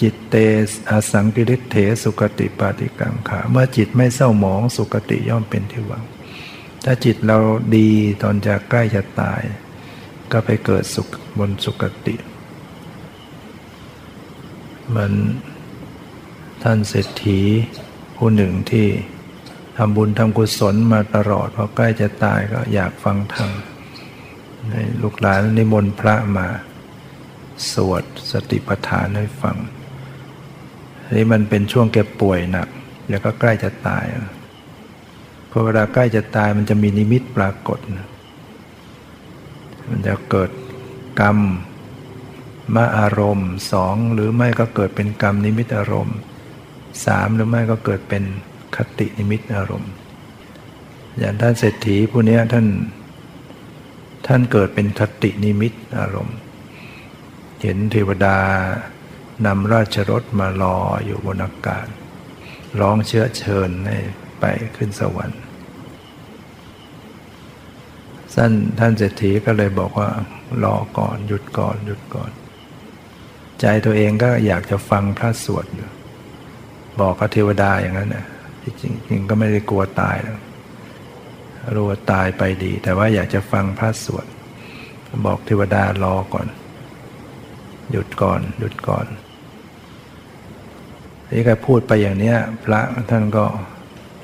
[0.00, 0.34] จิตเต
[0.90, 6.04] อสังกิริเถสุกติปฏิกังขา เมื่อจิตไม่เศร้าหมองสุกติย่อมเป็นที่หวัง
[6.88, 7.38] ถ้าจิตเรา
[7.76, 7.88] ดี
[8.22, 9.42] ตอนจะใกล้จะตาย
[10.32, 12.16] ก็ไปเกิดสุขบนสุกติ
[14.88, 15.12] เหมัน
[16.62, 17.40] ท่านเศรษฐี
[18.16, 18.86] ผู้หนึ่งที่
[19.76, 23.50] ทำบุญทำกุศลมาตลอดพอใกล้จะตายก็อยากฟังธรรม
[25.02, 26.48] ลูกหลานนิมนต์พระมา
[27.72, 29.56] สวดสติปัฏฐานให้ฟัง
[31.16, 32.68] นี่มันเป็นช่วงแกป่วยหนัก
[33.08, 34.04] แล้วก็ใกล้จะตาย
[35.58, 37.78] อเวลาใกล้จะตายมันจะมีนิมิตปรากฏ
[39.88, 40.50] มันจะเกิด
[41.20, 41.38] กรรม
[42.74, 46.16] มาอารมณ์สองหรือไม่ก็เกิดเป็นกรรมนิมิตอารมณ์
[47.06, 48.24] สามหรือไม่ก็เกิดเป็น
[48.76, 49.92] คตินิมิตอารมณ์
[51.18, 52.66] อย่างท่านเศรษฐีผู้นี้ท่าน
[54.26, 56.36] ท่านเกิดเป็นคตินิมิตอารมณ์
[57.62, 58.38] เห็นเทวดา
[59.46, 61.86] นำราชรถมารออยู่บนอากาศ
[62.80, 63.98] ร้องเชื้อเชิญให้
[64.40, 64.44] ไป
[64.76, 65.40] ขึ้นสวรรค์
[68.36, 70.08] ท่านท่านเศรษฐีก็เลยบอกว่า
[70.64, 72.30] รอก่อนหยุดก่อนหยุดก่อน
[73.60, 75.88] ใจตัวเองก็อยากจะฟังพระสวดอยู่
[77.00, 78.26] บอกกับเทวดาอย่างนั้นนะ
[78.62, 80.38] จริงจริงก็ไม่ได้กลัวตายแล้ว
[81.74, 84.26] รู้ว่าตายไปดี แต่ว่าอยากจะฟังพระสวด
[85.26, 86.48] บอกเทวดารอก่อน
[87.90, 89.06] หยุดก่อน หยุดก่อน
[91.32, 93.44] นี่ก็พูดไปอย่างเนี้ย พระท่านก็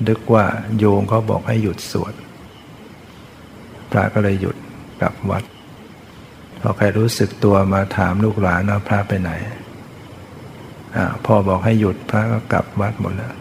[0.07, 0.45] ดึกว่า
[0.77, 2.13] โยงเขาบอกให้หยุดสวด
[3.93, 4.55] พระก็เลยหยุด
[5.01, 5.43] กลับวัด
[6.61, 9.31] พอใครรู้สึกตัวมาถามลูกหลานว่าพระไปไหน
[11.25, 13.35] พ่อบอกให้หยุดพระก็กลับวัดหมดแล้ว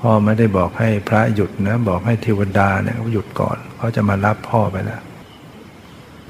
[0.00, 5.02] พ่อไม่ได้บอกให้พระหยุดนะ บอกให้เทวดาเนี่ยหยุดก่อนเขาจะมารับพ่อไปแล้ว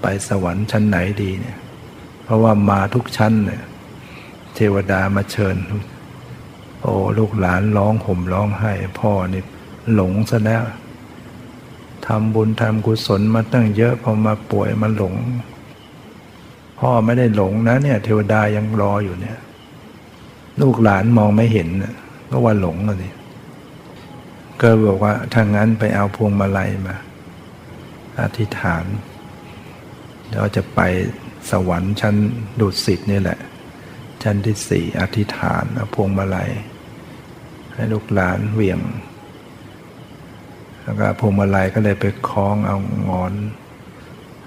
[0.03, 1.59] ไปสวรรค์ชั้นไหนดีเนี่ย
[2.25, 3.63] เพราะว่ามาทุกชั้นเนี่ย
[4.55, 5.57] เทวดามาเชิญ
[6.83, 9.43] โอ้ลูกหลานร้องห่มร้องไห้ พ่อนี่
[9.95, 10.63] หลงซะแล้ว
[12.09, 15.15] ทำบุญทำกุศลมาตั้งเยอะพอมาป่วยมาหลง
[16.79, 19.39] พ่อไม่ได้หลงนะเนี่ยเทวดายังรออยู่เนี่ย
[20.61, 21.69] ลูกหลานมองไม่เห็น
[22.31, 23.15] ก็ว่าหลงเลย
[24.61, 26.97] ก็บอกว่าถ้างนั้นไปเอาพวงมาลัยมา
[28.21, 28.85] อธิษฐาน
[30.31, 30.81] เราจะไป
[31.51, 32.17] สวรรค์ชั้น
[32.61, 33.39] ดุสิตนี่แหละ
[34.23, 36.51] ชั้นที่สี่อธิษฐานเอาพวงมาลัย
[37.75, 38.81] ให้ลูกหลานเหวี่ยง
[40.89, 42.77] แล้วก็พวงมาลัยก็เลยไปคล้องเอา
[43.09, 43.33] งอน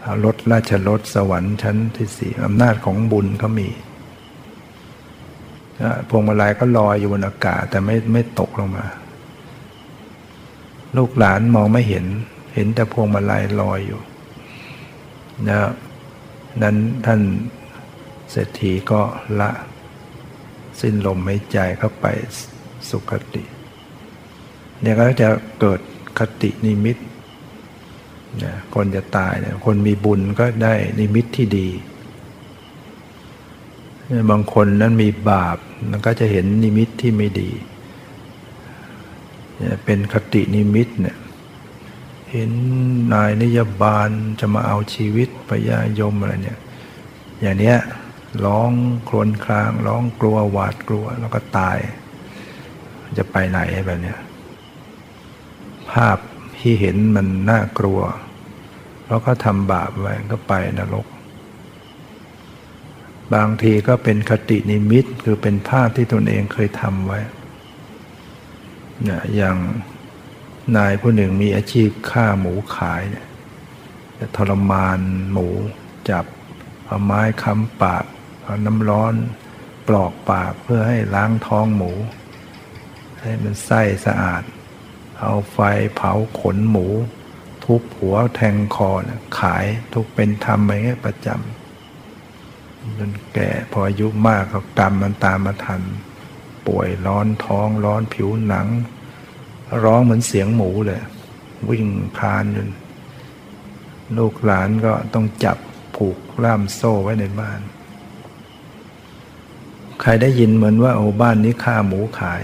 [0.01, 3.69] เอารถราชรถสวรรค์ชั้นที่สี่อำนาจของบุญเขามี
[6.09, 8.85] พวงมาลัยก็ลอยอยู่บนอากาศแต่ไม่ไม่ตกลงมา
[10.97, 12.05] ลูกหลานมองไม่เห็น
[12.55, 14.01] เห็นแต่พวงมาลัยลอยอยู่
[15.47, 15.59] นะ
[16.61, 16.75] นั้น
[17.05, 17.21] ท่าน
[18.31, 19.01] เศรษฐีก็
[19.39, 19.51] ละ
[20.79, 22.05] สิ้นลมหายใจเข้าไป
[22.89, 23.43] สุขติ
[24.81, 25.29] เนี่ยก็จะ
[25.61, 25.79] เกิด
[26.19, 26.97] คตินิมิต
[28.43, 31.69] นะคนจะตายเนี่ยคนมีบุญก็ได้นิมิตที่ดี
[34.29, 35.57] บางคนนั้นมีบาป
[35.89, 37.51] มันก็จะเห็นนิมิตที่ไม่ดี
[39.85, 41.17] เป็นคตินิมิตเนี่ย
[42.31, 42.51] เห็น
[43.13, 46.59] นายนิยบาลจะมาเอาชีวิตพญายมอะไรเนี่ย
[47.41, 47.77] อย่างเนี้ย
[48.45, 48.71] ร้อง
[49.09, 51.77] ครวญคราง ร้องกลัวหวาดกลัวแล้วก็ตาย
[53.17, 54.19] จะไปไหนแบบเนี้ย
[55.93, 56.17] ภาพ
[56.59, 58.01] ที่เห็นมันน่ากลัว
[59.03, 61.07] เพราะเขาทำบาปไว้ก็ไปนรก
[63.33, 67.19] บางทีก็เป็นคตินิมิตคือเป็นภาพที่ตนเองเคยทำไว้
[69.03, 69.57] เนี่ยอย่าง
[70.77, 73.27] นายผู้หนึ่งมีอาชีพฆ่าหมูขายเนี่ย
[74.19, 74.99] จะทรมาน
[75.31, 75.47] หมู
[76.09, 76.25] จับ
[76.85, 78.05] เอาไม้ค้ำปาก
[78.43, 79.13] เอาน้ำร้อน
[79.87, 81.91] ปลอกปากเพื่อให้ล้างท้องหมู
[83.21, 84.43] ให้มันไส้สะอาด
[85.21, 85.59] เอาไฟ
[85.95, 86.87] เผาขนหมู
[87.63, 95.81] ทุบหัวแทงคอนะขายทุกเป็นธรรมอะไรเงี้ยประจำจนแก่พออายุมากก็กรรมมันตามมาทัน
[96.67, 98.67] ป่วยร้อนท้องร้อนผิวหนัง
[99.83, 101.01] ร้องเหมือนเสียงหมูเลย
[101.69, 102.69] วิ่งพานจน
[104.17, 105.57] ลูกหลานก็ต้องจับ
[105.95, 107.59] ผูกล่ามโซ่ไว้ในบ้าน
[110.01, 112.41] ใครได้ยินเหมือนว่าโอ้บ้านนี้ฆ่าหมูขาย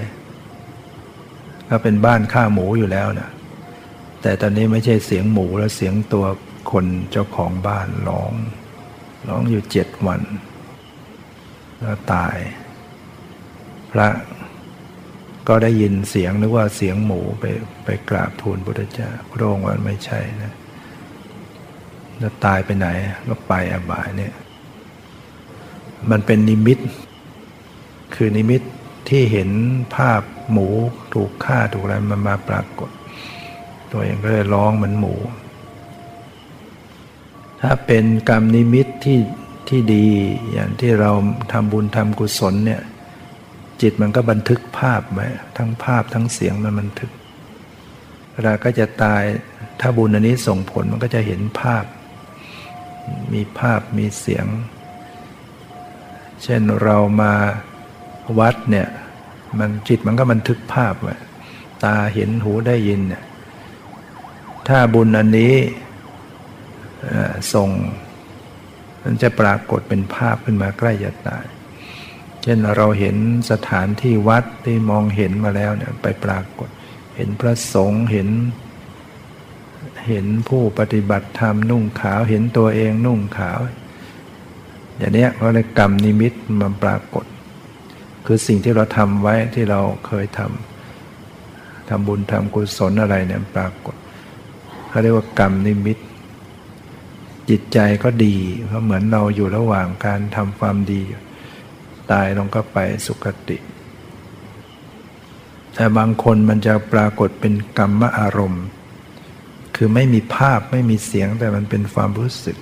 [1.70, 3.30] ก็เป็นบ้านฆ่าหมูอยู่แล้วนะ
[4.22, 6.26] แต่ตอนนี้ไม่ใช่เสียงหมูแล้วเสียงตัว
[6.72, 8.34] คนเจ้าของบ้านร้อง
[9.30, 10.22] ร้องอยู่เจ็ดวัน
[11.82, 12.36] แล้วตาย
[13.92, 14.08] พระ
[15.48, 17.46] ก็ได้ยินเสียงนึกว่าเสียงหมูไป
[17.84, 20.54] ไปกราบทูลพุทธเจ้าพระองค์ว่าไม่ใช่นะ
[22.20, 22.88] แล้วตายไปไหน
[23.30, 24.34] ก็ไปอบายเนี่ย
[26.12, 26.80] มันเป็นนิมิต
[28.16, 28.62] คือนิมิต
[29.08, 29.50] ที่เห็น
[29.96, 30.67] ภาพหมู
[31.13, 32.89] ถูกฆ่าถูกอะไรมันมาปรากฏ
[33.91, 35.15] ตัวเองก็เลยร้องเหมือนหมู
[37.62, 39.20] ถ้าเป็นกรรมนิมิตที่
[39.70, 40.08] ที่ดี
[40.52, 41.12] อย่างที่เรา
[41.52, 42.82] ทำบุญทำกุศลเนี่ย
[43.82, 47.12] จิตมันก็บันทึกภาพไว้ทั้งภาพทั้งเสียงมันบันทึก
[48.34, 49.24] เวลาก็จะตาย
[49.80, 51.86] ถ้าบุญอันนี้ส่งผลมันก็จะเห็นภาพ
[53.34, 54.46] มีภาพมีเสียง
[56.43, 57.34] เช่นเรามา
[58.40, 58.88] วัดเนี่ย
[59.60, 61.16] มันจิตมันก็บันทึกภาพไว้
[61.84, 63.24] ตาเห็นหูได้ยินเนี่ย
[64.68, 65.54] ถ้าบุญอันนี้
[67.54, 67.70] ส่ง
[69.04, 71.46] มันจะปรากฏเป็นภาพขึ้นมาใกล้จะตาย
[72.42, 73.16] เช่นเราเห็น
[73.52, 76.70] สถานที่วัดที่มองเห็นมาแล้วเนี่ยไปปรากฏ
[77.16, 78.30] เห็นพระสงฆ์เห็น
[80.08, 83.60] เห็นผู้ปฏิบัติธรรมนุ่งขาวเห็นตัวเองนุ่งขาว
[84.98, 87.26] อย่างนี้ก็เลยกรรมนิมิตมันปรากฏ
[88.30, 93.96] คือสิ่งที่เราทำไว้ที่เราเคยทำทำบุญทำกุศลอะไรเนี่ยปรากฏ
[94.90, 95.98] เขาเรียกว่ากรรมนิมิต
[97.50, 98.36] จิตใจก็ดี
[98.66, 101.02] เพราะเหมือนเราอยู่ระหว่างการทำความดี
[102.12, 103.58] ตายลงก็ไปสุคติ
[105.76, 108.66] แต่บางคนมันจะปรากฏเป็นกรรมอารมณ์
[109.76, 112.58] คือไม่มีภาพไม่มีเสียงแต่มันเป็นความรู้สึก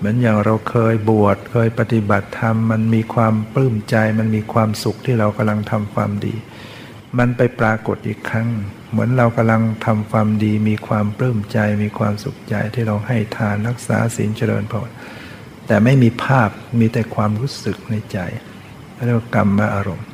[0.00, 6.34] เหมือนอย่างเราเคยบวชเคยปฏิบัติธรรม มันมีความปลื้มใจ มันมีความสุขที่เรากำลังทำความดี
[7.18, 8.48] มันไปปรากฏอีกครั้ง
[8.90, 14.94] เหมือนเรากำลังทำความดี มีความปลื้มใจ มีความสุขใจที่เราให้ทานรักษาศีลเจริญภาวนา
[15.66, 18.18] แต่ไม่มีภาพมีแต่ความรู้สึกในใจ
[19.04, 20.08] เรียกว่ากรรมอารมณ์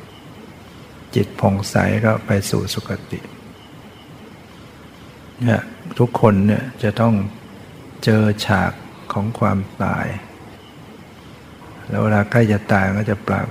[1.15, 3.19] จิตผ่องใสก็ไปสู่สุคติ
[5.43, 5.61] เนี่ย
[5.99, 7.13] ทุกคนเนี่ยจะต้อง
[8.03, 8.71] เจอฉาก
[9.13, 10.07] ของความตาย
[11.87, 13.47] แล้วเวลาใกล้จะตายก็จะปราก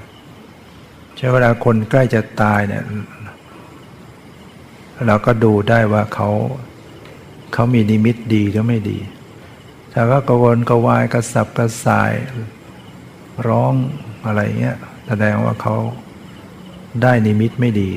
[1.16, 2.84] ใช่เวลาคนใกล้จะตายเนี่ย
[5.06, 6.28] เราก็ดูได้ว่าเขา
[7.52, 8.98] เขามีนิมิตดีหรือไม่ดี
[9.92, 12.12] ถ้าก็กวนกวายกระสับกระส่าย
[13.48, 13.72] ร้อง
[14.26, 14.76] อะไรเงี้ย
[15.06, 15.76] แสดงว่าเขา
[17.02, 17.90] ได้นิมิตไม่ดี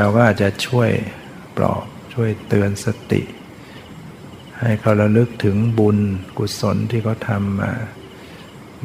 [0.00, 0.90] เราก็อาจจะช่วย
[1.56, 3.22] ปลอบช่วยเตือนสติ
[4.62, 5.98] ให้เขาระลึกถึงบุญ
[6.38, 7.72] กุศลที่เขาทำมา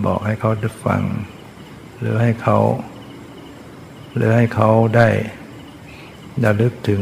[0.05, 1.03] บอกให้เขาได้ฟัง
[1.99, 2.57] หรือให้เขา
[4.15, 5.07] หรือให้เขาได้
[6.43, 7.01] ระลึกถึง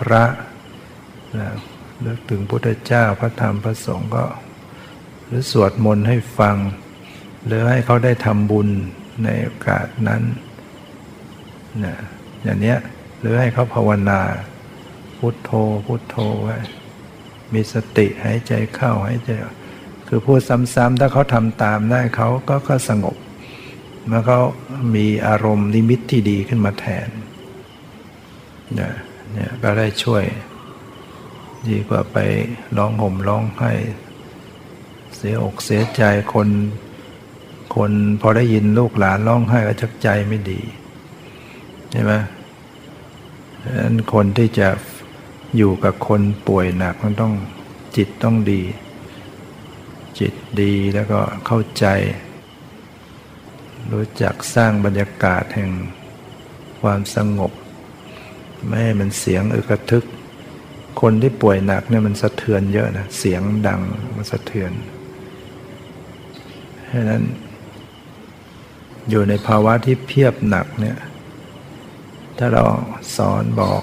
[0.00, 0.24] พระ
[1.36, 1.48] นะ
[2.06, 4.24] ลึกถึงพุทธเจ้าพระธรรมพระสงฆ์ก็
[5.26, 6.56] หรือสวดมนต์ให้ฟัง
[7.46, 8.68] หรือให้เขาได้ทำบุญ
[9.24, 10.22] ในโอกาสนั้น
[11.84, 11.94] นะ
[12.42, 12.78] อย่างเนี้ย
[13.20, 14.20] หรือให้เขาภาวนา
[15.18, 15.50] พุทโธ
[15.86, 16.56] พุทโธไว้
[17.52, 19.30] มีสติหายใจเข้าหายใจ
[20.08, 23.16] คือพูดซ้ำๆถ้าเขาทำตามได้เขาก็ก็สงบ
[24.08, 24.40] แล้วเขา
[24.94, 27.08] มีอารมณ์นิมิตที่ดีขึ้นมาแทน
[28.74, 28.92] เนี่ย
[29.32, 30.24] เนี่ยก็ได้ช่วย
[31.68, 32.18] ดีกว่าไป
[32.76, 33.72] ร้องห่มร้องไห้
[35.16, 36.02] เสียอกเสียใจ
[36.34, 36.48] คน
[37.76, 40.60] คนพอได้ยินลูกหลานร้องไห้ก็ชักใจไม่ดี
[41.90, 42.12] ใช่ไหม
[43.62, 44.68] ดังนั้นคนที่จะ
[45.56, 47.34] อยู่กับคนป่วยหนักมันต้อง
[47.96, 48.62] จิตต้องดี
[50.18, 51.86] จิตดีแล้วก็เข้าใจ
[53.92, 55.70] รู้จักสร้างบรรยากาศแห่ง
[56.80, 57.52] ความสงบ
[58.66, 60.04] ไม่ให้มันเสียงอึกระทึก
[61.00, 63.80] คนที่ป่วยหนักเนี่ยมันสะเทือนเยอะนะเสียงดัง
[64.16, 64.72] มันสะเทือน
[66.86, 67.22] เพราะนั้น
[69.10, 70.98] อยู่ในภาวะที่เพียบหนักเนี่ย
[72.38, 72.64] ถ้าเรา
[73.16, 73.82] สอนบอก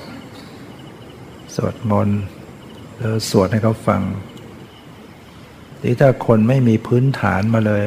[1.56, 2.22] สวดมนต์
[2.98, 4.02] หรือสวดให้เขาฟัง
[5.82, 7.84] ที่ถ้าคนไม่มีพื้นฐานมาเลย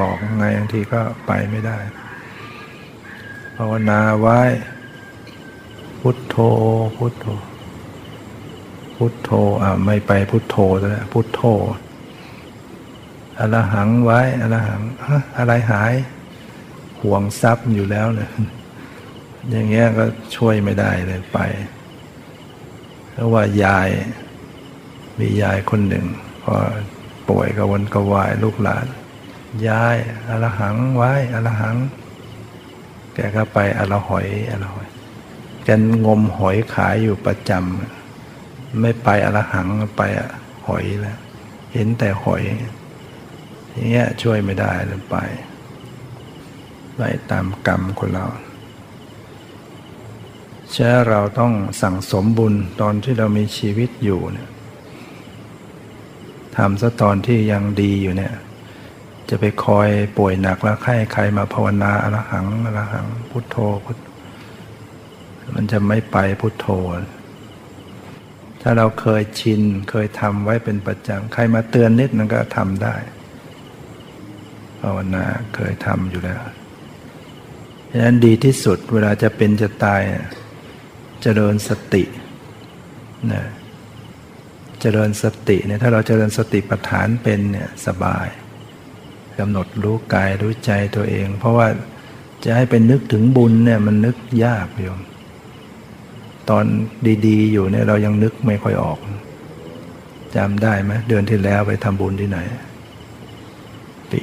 [0.00, 1.78] บอกไงบางทีก็ไปไม่ได้
[3.56, 4.40] ภาวนาไว้
[6.00, 6.36] พุทโธ
[6.96, 7.26] พุทโธ
[8.96, 9.30] พุทโธ
[9.62, 11.40] อ่าไม่ไปพุทโธแล้วพุทโธ
[13.38, 14.82] อรหังไว้อรหัง
[15.38, 15.94] อะไรหาย
[17.00, 18.30] ห่วงทรัพย์อยู่แล้วเนี่ย
[19.50, 20.04] อย่างเงี้ยก็
[20.36, 21.38] ช่วยไม่ได้เลยไป
[23.16, 23.88] เพราะว่ายาย
[25.18, 26.06] มียายคนหนึ่ง
[26.44, 26.54] พอ
[27.28, 28.86] ป่วยกวนกวายลูกหลาน
[29.68, 29.96] ยาย
[30.28, 31.76] อรหังไว้อรหัง
[33.14, 34.88] แกก็ไปอรหอยอรหอย
[35.64, 35.68] แก
[36.06, 40.02] งมหอยขายอยู่ประจำไม่ไปอรหังไป
[40.66, 41.18] หอยแล้ว
[41.72, 42.48] เห็นแต่หอยอ
[43.76, 45.16] ย่างเงี้ยช่วยไม่ได้เลยไป
[46.96, 47.00] ไป
[47.30, 48.26] ตามกรรมคนเรา
[50.72, 51.52] เช่เราต้อง
[51.82, 54.48] สั่งสมบุญตอนที่เรามีชีวิตอยู่เนี่ย
[56.56, 58.34] ทำซะตอนที่ยังดีอยู่เนี่ย
[59.28, 59.88] จะไปคอย
[60.18, 63.96] ป่วยหนักแล้วให้ใครมาภาวนาอรหังอรหังพุทโธพุท
[65.54, 66.66] มันจะไม่ไปพุทโธ
[68.62, 72.94] ถ้าเราเคยชินเคยทำไว้เป็นประจำใครมาเตือนนิดนึงก็ทำได้
[74.80, 76.42] ภาวนาเคยทำอยู่แล้ว
[77.90, 80.02] ดังนั้นดีที่สุดเวลาจะเป็นจะตาย
[81.22, 82.04] เจริญสติ
[83.32, 83.44] นะ
[84.80, 88.26] เจริญสติเนี่ยถ้าเราเจริญสติปัฏฐานเป็นเนี่ยสบาย
[89.38, 91.68] กำหนดรู้กายรู้ใจตัวเอง เพราะว่า
[92.44, 95.00] จะให้เป็นนึกถึงบุญเนี่ยมันนึกยากโยม
[96.50, 96.64] ตอน
[97.26, 98.98] ดีๆ อยู่เนี่ยเรายังนึกไม่ค่อยออก
[100.36, 102.38] จำได้ไหมเดือนที่แล้วไปทำบุญที่ไหน
[104.10, 104.20] ปี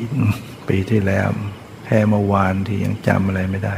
[0.68, 1.28] ปีที่แล้ว
[1.86, 3.76] แค่เมื่อวานที่ยังจำอะไรไม่ได้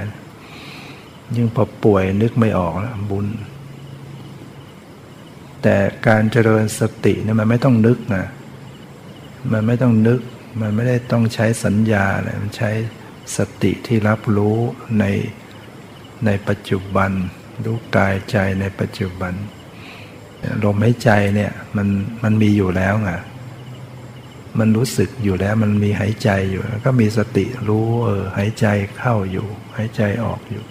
[1.36, 3.28] ยิ่งพอป่วยนึกไม่ออกแล้วบุญ
[5.62, 5.76] แต่
[6.08, 8.26] การเจริญสติเนี่ยมันไม่ต้องนึกนะ
[9.52, 10.20] มันไม่ต้องนึก
[10.62, 12.72] มันไม่ได้ต้องใช้สัญญาอะไรมันใช้
[13.38, 14.58] สติที่รับรู้
[15.00, 15.06] ใน
[16.26, 17.12] ในปัจจุบัน
[17.66, 19.34] รู้กายใจในปัจจุบัน
[20.64, 21.88] ลมหายใจเนี่ยมัน
[22.24, 23.12] มันมีอยู่แล้วไง
[24.60, 28.68] มันรู้สึกอยู่แล้วมันมีหายใจอยู่ก็มีสติรู้เออหายใจ
[28.98, 29.48] เข้าอยู่
[29.78, 30.66] หายใจออกอยู่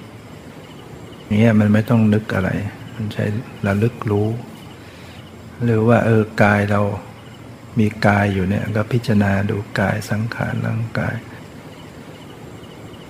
[1.31, 2.51] เงี้ยมันไม่ต้องนึกอะไร
[2.95, 3.25] มันใช้
[3.67, 4.29] ระลึกรู้
[5.65, 6.81] หรือว่าเออกายเรา
[7.79, 11.17] มีกายอยู่เนี่ยก็พิจารณาดูกายสังขารร่างกาย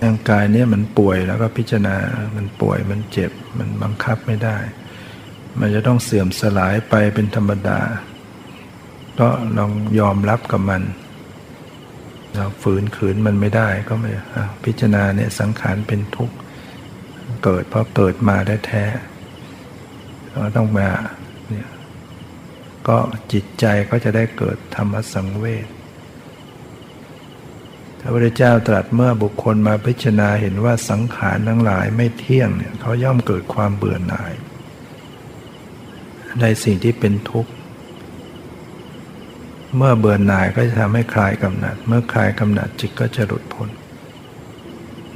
[0.02, 1.96] ร่างกายเนี่ยมันป่วยแล้วก็พิจารณา
[2.36, 4.56] มันป่วยมันเจ็บ มันบังคับไม่ได้
[5.60, 7.80] มันจะต้องเสื่อมสลายไปเป็นธรรมดา
[9.20, 10.82] ก็ลองยอมรับกับมัน
[12.34, 14.10] เราฝืนขืนมันไม่ได้ก็ไม่
[14.64, 16.36] พิจารณาเนี่ยสังขารเป็นทุกข์
[17.44, 18.84] เกิด เพราะเกิดมาได้แท้
[20.30, 20.88] เราต้องมา
[21.48, 21.68] เนี่ย
[22.88, 22.96] ก็
[23.32, 25.66] จิตใจก็จะได้เกิดธรรมสังเวช
[28.00, 34.32] พระพุทธเจ้าตรัสเมื่อบุคคลมาพิจารณาเห็นว่าสังขารทั้งหลายไม่เที่ยงเนี่ยเขาย่อมเกิดความเบื่อหน่าย
[36.40, 37.52] ในสิ่งที่เป็นทุกข์
[39.76, 43.68] เมื่อเบื่อหน่ายก็จะทำให้คลายกำหนัด เมื่อคลายกำหนัดจิตก็จะหลุดพ้น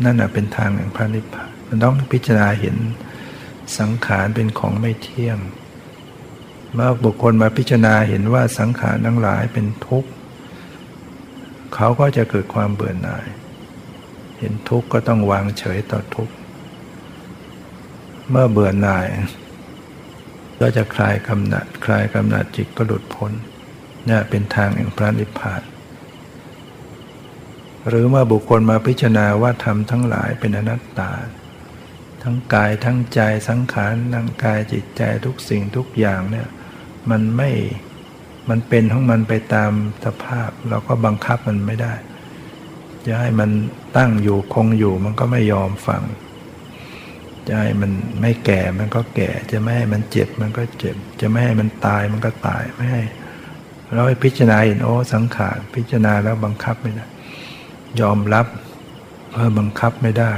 [0.05, 2.77] นั่นเป็นทางแห่งพระนิพพาน มันต้องพิจารณาเห็น
[3.79, 5.39] สังขารเป็นของไม่เที่ยง
[6.75, 10.11] เมื่อบุคคลมาพิจารณาเห็นว่าสังขารทั้งหลายเป็นทุกข์
[11.75, 13.27] เขาก็จะเกิดความเบื่อหน่าย
[14.39, 16.35] เห็นทุกข์ก็ต้องวางเฉยต่อทุกข์
[18.31, 19.07] เมื่อเบื่อหน่าย
[20.61, 23.33] ก็จะคลายกำหนัด คลายกำหนัดจิตก็หลุดพ้น
[24.09, 25.63] นี่เป็นทางแห่งพระนิพพาน
[27.89, 31.11] หรือเมื่อบุคคลมาพิจารณาว่าธรรมทั้งหลายเป็นอนัตตา
[32.29, 36.49] ทั้งกายทั้งใจสังขารทั้งกายจิตใจทุกสิ่งทุกอย่างเนี่ย
[37.11, 37.51] มันไม่
[38.49, 39.73] มันเป็นของมันไปตาม
[40.05, 41.95] สภาพ เราก็บังคับมันไม่ได้
[43.07, 43.51] จะให้มัน
[43.97, 46.03] ตั้งอยู่คงอยู่มันก็ไม่ยอมฟัง
[47.47, 53.03] จะให้มันไม่แก่มันก็แก่ จะไม่ให้มันเจ็บมันก็เจ็บ จะไม่ให้มันตายมันก็ตายไม่ให้
[53.95, 57.07] เราไปพิจารณาเห็นโอ้สังขารพิจารณาแล้วบังคับไม่ได้
[58.01, 58.47] ยอมรับ
[59.31, 60.35] เพื่อบังคับไม่ได้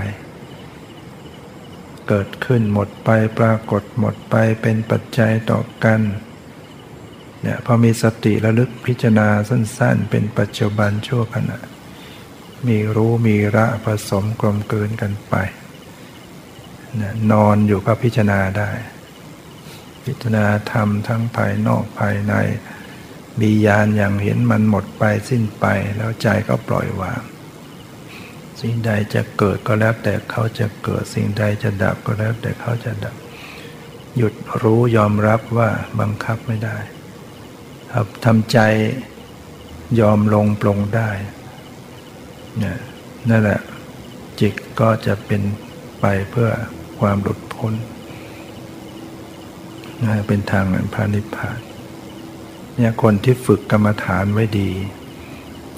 [2.12, 6.00] เกิดขึ้นหมดไปปรากฏหมดไปเป็นปัจจัยต่อกัน
[7.42, 11.58] เนี่ยพอมีสติระลึกพิจารณาสั้นๆ เป็นปัจจุบันชั่วขณะ
[12.66, 15.34] มีรู้มีระผสมกลมกลืนกันไป
[16.96, 18.70] เนี่ยนอนอยู่ก็พิจารณาได้
[20.04, 22.34] พิจารณาธรรมทั้งภายนอกภายใน
[23.40, 27.22] มีญาณอย่างเห็นมันหมดไปสิ้นไปแล้วใจก็ปล่อยวาง
[28.60, 33.16] สิ่งใดจะเกิดก็แล้วแต่เขาจะเกิด สิ่งใดจะดับก็แล้วแต่เขาจะดับ
[34.16, 36.76] หยุดรู้ยอมรับว่าบังคับไม่ได้
[37.92, 38.58] ครับทำใจ
[40.00, 41.10] ยอมลงปลงได้
[42.62, 42.74] นี่
[43.28, 43.60] นั่นแหละ
[44.40, 45.42] จิตก็จะเป็น
[46.00, 46.50] ไปเพื่อ
[46.98, 47.74] ความหลุดพ้น
[50.04, 51.58] นะเป็นทางพระนิพพาน
[52.76, 54.70] เนี่ยคนที่ฝึกกรรมฐานไว้ดี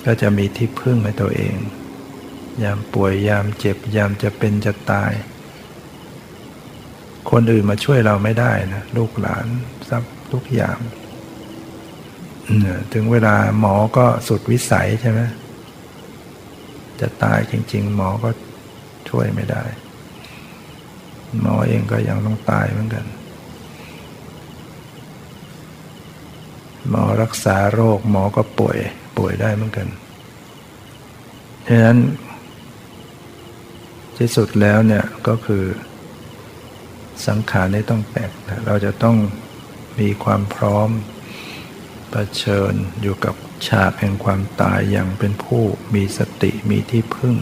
[0.05, 1.57] ก็จะมีที่พึ่งในตัวเอง
[2.63, 5.13] ยามป่วยยามเจ็บ ยามจะเป็นจะตาย
[7.31, 9.47] คนอื่นมาช่วยเราไม่ได้นะลูกหลาน
[9.89, 10.79] ทรัพย์ทุกอย่าง
[12.93, 15.21] ถึงเวลาหมอก็สุดวิสัยใช่ไหม
[17.01, 18.31] จะตายจริง ๆ หมอก็
[19.11, 19.65] ช่วยไม่ได้
[21.41, 23.05] หมอเองก็ยังต้องตายเหมือนกัน
[26.89, 28.79] หมอรักษาโรคหมอก็ป่วย
[29.19, 29.89] ป่วยได้เหมือนกัน
[31.69, 31.99] ฉะนั้น
[34.19, 35.65] ที่สุดแล้วเนี่ยก็คือ
[37.27, 38.31] สังขารนี้ต้องแตก
[38.67, 39.17] เราจะต้อง
[40.01, 40.89] มีความพร้อม
[42.11, 43.35] เผชิญอยู่กับ
[43.69, 45.63] ฉากแห่งความตายอย่างเป็นผู้
[45.95, 47.37] มีสติมีที่พึ่ง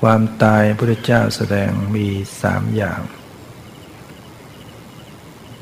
[0.00, 2.06] ความตายพระเจ้าแสดงมี
[2.42, 3.00] สามอย่าง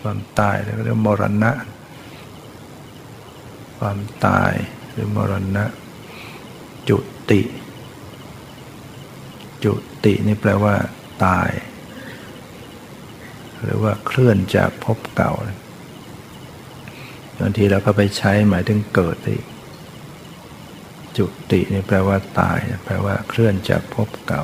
[0.00, 1.52] ความตายเรียกมรณะ
[3.78, 4.52] ความตาย
[4.90, 5.64] หรือมรณะ
[6.88, 6.98] จุ
[7.30, 7.40] ติ
[9.64, 9.72] จุ
[10.04, 10.74] ตินี่แปลว่า
[11.24, 11.50] ตาย
[13.62, 15.32] หรือว่าเคลื่อนจากภพเก่า
[17.40, 19.44] บางทีเราก็ไปใช้หมายถึงเกิดอีก
[21.16, 24.42] จุตินี่แปลว่าตาย แปลว่าเคลื่อนจากภพเก่า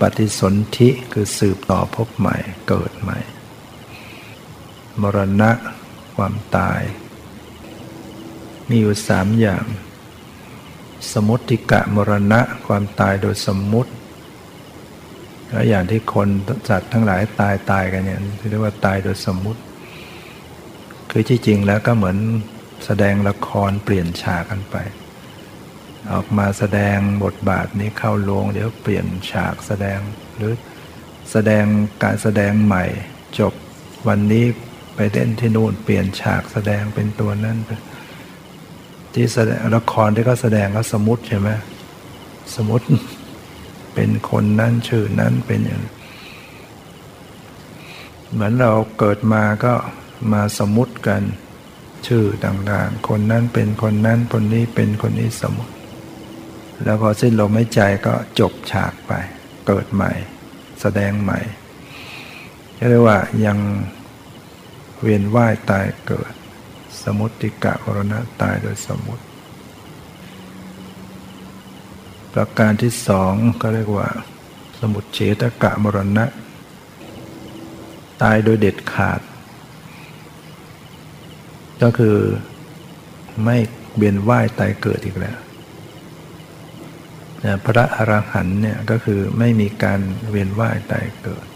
[0.00, 2.36] ปฏิสนธิคือสืบต่อภพใหม่
[2.68, 3.18] เกิดใหม่
[5.00, 5.50] มรณะ
[6.16, 6.80] ความตาย
[8.68, 9.64] มีอยู่สามอย่าง
[11.12, 13.92] สมุติกะมรณะความตายโดยสมมุติ
[15.50, 16.28] แล้วอย่างที่คน
[16.68, 18.20] สัตว์ทั้งหลายตายตายกันเนี่ย
[18.50, 19.60] เรียกว่าตายโดยสมมุติ
[21.10, 22.16] คือที่จริงแล้วก็เหมือน
[22.84, 24.76] แสดงละครเปลี่ยนฉากกันไป
[26.12, 29.98] ออกมาแสดงบทบาทนี้เข้าโรงเดี๋ยวเปลี่ยนฉากแสดง
[30.36, 30.52] หรือ
[31.32, 31.64] แสดง
[32.02, 32.84] การแสดงใหม่
[33.38, 33.52] จบ
[34.08, 34.44] วันนี้
[34.94, 37.70] ไปเล่นที่นู่นเปลี่ยนฉากแสดงเป็นตัวนั้นไป
[39.18, 41.50] ที่แสดงละครที่เขาแสดงก็สมมติใช่ไหม
[42.54, 42.86] สมมติ
[43.94, 45.82] เป็นคนนั้นชื่อนั้นเป็นอย่าง
[48.32, 49.74] เหมือนเราเกิดมาก็
[50.32, 51.22] มาสมมติกัน
[52.06, 55.74] ชื่อต่างๆ คนนั้นเป็นคนนั้นคนนี้เป็นคนนี้สมมติ
[56.84, 59.12] แล้วพอสิ้นลมหายใจก็จบฉากไป
[59.66, 60.12] เกิดใหม่
[60.80, 61.40] แสดงใหม่
[62.90, 63.58] เรียกว่ายัง
[65.02, 66.32] เวียนว่ายตายเกิด
[67.18, 69.24] มุติกะวรณะตายโดยสมุติ
[72.32, 74.08] ประการที่สองก็เรียกว่า
[74.80, 76.24] สมุทเฉตกะมรณะ
[78.22, 79.20] ตายโดยเด็ดขาด
[81.82, 82.16] ก็คือ
[83.44, 83.56] ไม่
[83.96, 85.38] เบียนว่ายตายเกิดอีกแล้ว
[87.64, 90.00] พระอรหันต์เนี่ยก็คือไม่มีการ
[90.30, 91.46] เวียนว่ายตายเกิด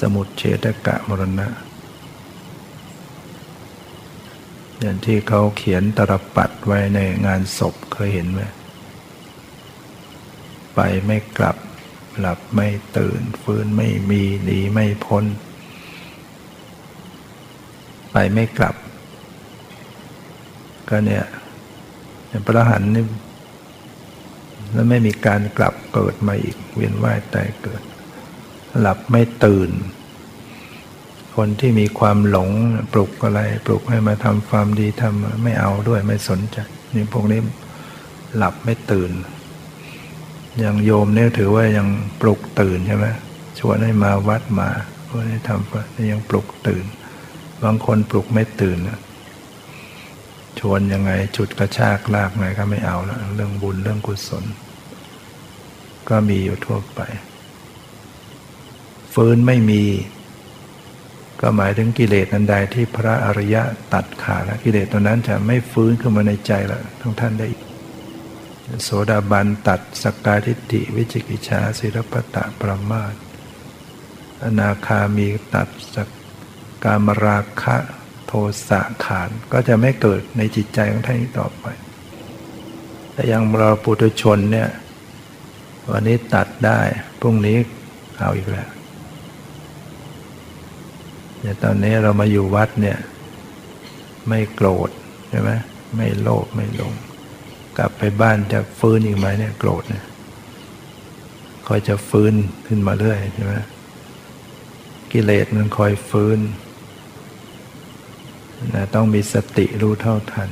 [0.00, 1.48] สมุทเฉตกะมรณะ
[4.80, 8.40] อย่างที่เขาเขียนตรปัดไว้ในงานศพเคยเห็นไหม
[10.74, 11.56] ไปไม่กลับ
[12.18, 15.24] หลับไม่ตื่นฟื้นไม่มีหนีไม่พ้น
[18.12, 18.76] ไปไม่กลับ
[20.88, 21.24] ก็เนี่ย
[22.46, 23.04] พระหันนี่
[24.72, 27.82] แล้วไม่มีการกลับเกิดมาอีกเวียนว่ายตายเกิด
[28.80, 29.70] หลับไม่ตื่น
[31.42, 32.50] คนที่มีความหลง
[32.92, 36.58] ปลุกอะไร ปลุกให้มาทำความดีทำไม่เอาด้วยไม่สนใจ
[36.94, 37.40] นี่พวกนี้
[38.36, 39.10] หลับไม่ตื่น
[40.58, 41.88] อย่างโยมเนี่ยถือว่ายัง
[42.20, 43.06] ปลุกตื่นใช่ไหม
[43.58, 44.68] ชวนให้มาวัดมา
[45.08, 46.84] ชวนให้ทำยังปลุกตื่น
[47.64, 48.78] บางคนปลุกไม่ตื่น
[50.60, 54.44] ชวนยังไงจุดกระชากลากไงก็ไม่เอาแล้วเรื่องบุญเรื่องกุศล
[56.08, 57.00] ก็มีอยู่ทั่วไป
[59.14, 59.82] ฟื้นไม่มี
[61.40, 63.62] ก็หมายถึงกิเลสนันใดที่พระอริยะ
[63.94, 67.48] ตัดขาดแล้วกิเลสตัวนั้นจะไม่ฟื้นขึ้นมาในใจล้วทั้งท่านได้
[68.82, 73.14] โสดาบันตัดสกกาทิฏฐิวิจิกิจฉาศิรปตะประมาท
[74.44, 76.08] อนาคามีตัดสก
[76.84, 77.76] กามราคะ
[78.26, 78.32] โท
[78.68, 81.66] สะขาดก็จะไม่เกิดในจิตใจของท่านต่อไป
[83.12, 84.68] แต่ยังเราปุถุชนเนี่ย
[85.90, 86.80] วันนี้ตัดได้
[87.20, 87.58] พรุ่งนี้
[88.18, 88.68] เอาอีกแล้ว
[91.40, 92.98] เนี่ยตอนนี้เรามาอยู่วัดเนี่ย
[94.28, 94.90] ไม่โกรธ
[95.30, 95.50] ใช่ไหม
[95.96, 96.94] ไม่โลภไม่หลง
[97.76, 100.04] กลับไปบ้านจะฟื้นอีกไหมเนี่ยโกรธเนี่ย
[101.66, 102.34] คอยจะฟื้น
[102.66, 103.54] ขึ้นมาเรื่อยใช่ไหม
[105.12, 106.38] กิเลสมันคอยฟื้น
[108.74, 110.50] นะต้องมีสติรู้เท่าทัน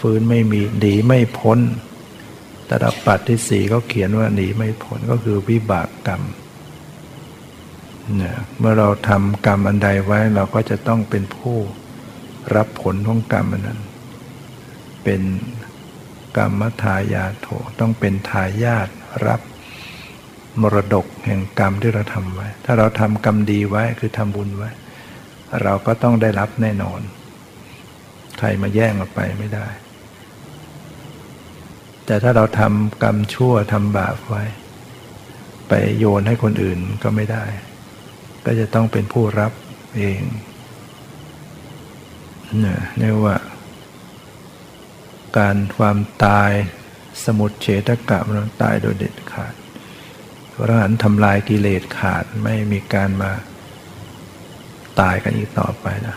[0.00, 1.58] ฟื้นไม่มีหนีไม่พ้น
[2.68, 6.22] ตรปัดที่สี่ก็เขียนว่าหนีไม่พ้นก็คือวิบากกรรม
[8.16, 11.58] เนี่ยเมื่อเราทำกรรมอันใดไว้เราก็จะต้องเป็นผู้
[12.56, 13.80] รับผลของกรรมอันนั้น
[15.04, 15.22] เป็น
[16.36, 17.48] กรรมทายาโถ
[17.80, 18.88] ต้องเป็นทายาท
[19.26, 19.40] รับ
[20.60, 24.70] มรดกแห่งกรรมที่เราทำไว้ ถ้าเราทำกรรมดีไว้คือทำบุญไว้
[25.62, 27.00] เราก็ต้องได้รับแน่นอน
[28.38, 29.66] ใครมาแย่งเราไปไม่ได้
[32.06, 34.42] แต่ถ้าเราทำกรรมชั่วทำบาปไว้
[35.68, 37.44] ไปโยนให้คนอื่นก็ไม่ได้
[38.44, 39.52] ก็จะต้องเป็นผู้รับ
[39.98, 40.20] เอง
[42.60, 43.36] เนี่ยเรียกว่า
[45.38, 46.50] การความตาย
[47.24, 49.54] สมุดเฉตกะมันตายโดยเด็ดขาด
[50.52, 53.32] พระอรหันต์ทำลายกิเลสขาดไม่มีการมา
[55.00, 56.16] ตายกันอีกต่อไปนะ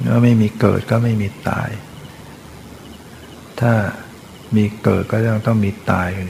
[0.00, 1.68] เมื่อไม่มีเกิดก็ไม่มีตาย
[3.60, 3.72] ถ้า
[4.56, 6.26] มีเกิดก็ยังต้องมีตายอยู่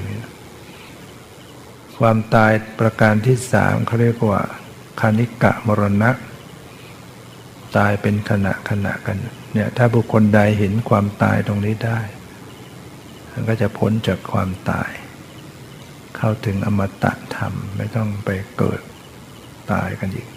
[1.99, 4.43] ความตายประการที่สามเขาเรียกว่า
[5.01, 6.11] คานิกะมรณะ
[7.76, 9.16] ตายเป็นขณะขณะกัน
[9.53, 12.01] เนี่ยถ้าบุคคลใดเห็นความตายตรงนี้ได้
[13.32, 14.90] มันก็จะพ้นจากความตาย
[16.16, 18.80] เข้าถึงอมตะธรรมไม่ต้องไปเกิด
[19.72, 20.28] ตายกันอีก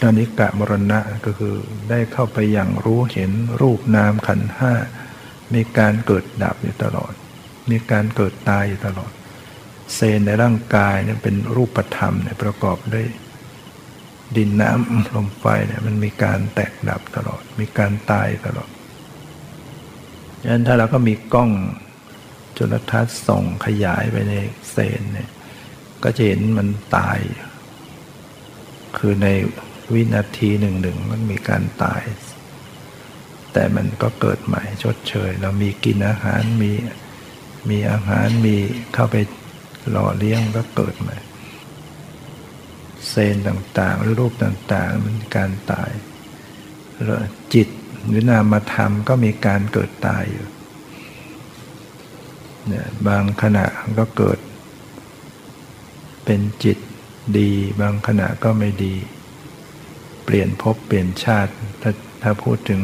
[0.00, 1.54] ตอนนี้กะมรณะก็คือ
[1.90, 4.72] ได้เข้าไปอย่างรู้เห็นรูปนามขันห้า
[5.54, 7.12] มีการเกิดดับอยู่ตลอด
[7.70, 9.12] มีการเกิดตายอยู่ตลอด
[9.94, 13.06] เซนในร่างกายเนี่ยเป็นรูปธรรมเนี่ยประกอบด้วย
[14.36, 18.70] ดินน้ำลมไฟเนี่ยมันมีการแตกดับตลอด มีการตายตลอด
[20.42, 21.50] ฉะนั้นถ้าเราก็มีกล้อง
[22.56, 24.34] จุลทรรศน์ส่องขยายไปใน
[24.70, 25.30] เซนเนี่ย
[26.02, 27.18] ก็จะเห็นมันตาย
[28.98, 29.28] คือใน
[29.92, 32.02] วินาทีหนึ่งหนึ่งมันมีการตาย
[33.52, 36.72] แต่มันก็เกิดใหม่ชดเชย เรามีกินอาหารมี
[37.70, 38.56] มีอาหารมี
[38.94, 39.16] เข้าไป
[39.90, 41.16] หล่อเลี้ยงก็เกิดใหม่
[43.08, 45.90] เซนต่างๆหรือรูปต่างๆ มันการตาย
[47.04, 47.20] แล้ว
[47.54, 47.68] จิต
[48.06, 50.46] หรือนามธรรมก็มีการเกิดตายอยู่
[52.66, 53.66] เนี่ยบางขณะ
[53.98, 54.38] ก็เกิด
[56.24, 56.78] เป็นจิต
[57.38, 58.94] ดี บางขณะก็ไม่ดี
[60.24, 61.52] เปลี่ยนภพเปลี่ยนชาติ
[61.82, 62.80] ถ้าถ้าพูดถึง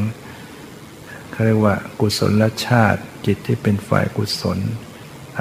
[1.30, 4.58] เขาเรียกว่า กุศลชาติ จิตที่เป็นฝ่ายกุศล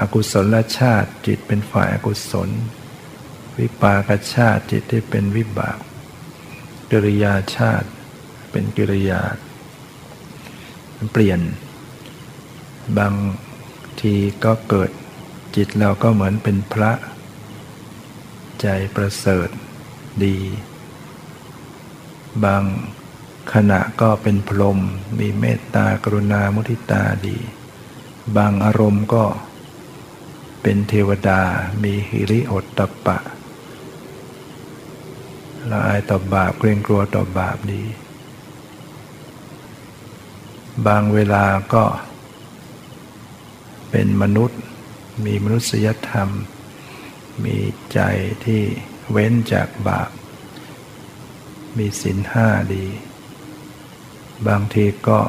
[0.00, 2.50] อกุศลชาติจิตเป็นฝ่ายอกุศล
[3.58, 5.78] วิปากชาติจิตที่เป็นวิบาก
[6.90, 7.88] กิริยาชาติ
[8.50, 9.22] เป็นกิริยา
[11.12, 11.40] เปลี่ยน
[12.98, 13.14] บาง
[14.00, 14.90] ทีก็เกิด
[15.56, 16.92] จิตเราก็เหมือนเป็นพระ
[18.60, 19.48] ใจประเสริฐ
[20.24, 20.38] ดี
[22.44, 22.62] บาง
[23.52, 24.78] ขณะก็เป็นพรหม
[25.18, 27.38] มีเมตตากรุณามุทิตาดี
[28.36, 29.24] บางอารมณ์ก็
[30.62, 31.40] เป็นเทวดา
[31.82, 33.18] มีหิริโอตตปปะ
[35.70, 37.82] ละอายต่อบาปเกรงกลัวต่อบาปดี
[40.86, 41.44] บางเวลา
[41.74, 41.84] ก็
[43.90, 44.60] เป็นมนุษย์
[45.24, 46.28] มีมนุษยธรรม
[47.44, 47.56] มี
[47.92, 48.00] ใจ
[48.44, 48.62] ที่
[49.10, 50.10] เว้นจากบาป
[51.76, 52.86] มีศีลห้าดี
[54.46, 55.20] บางทีก็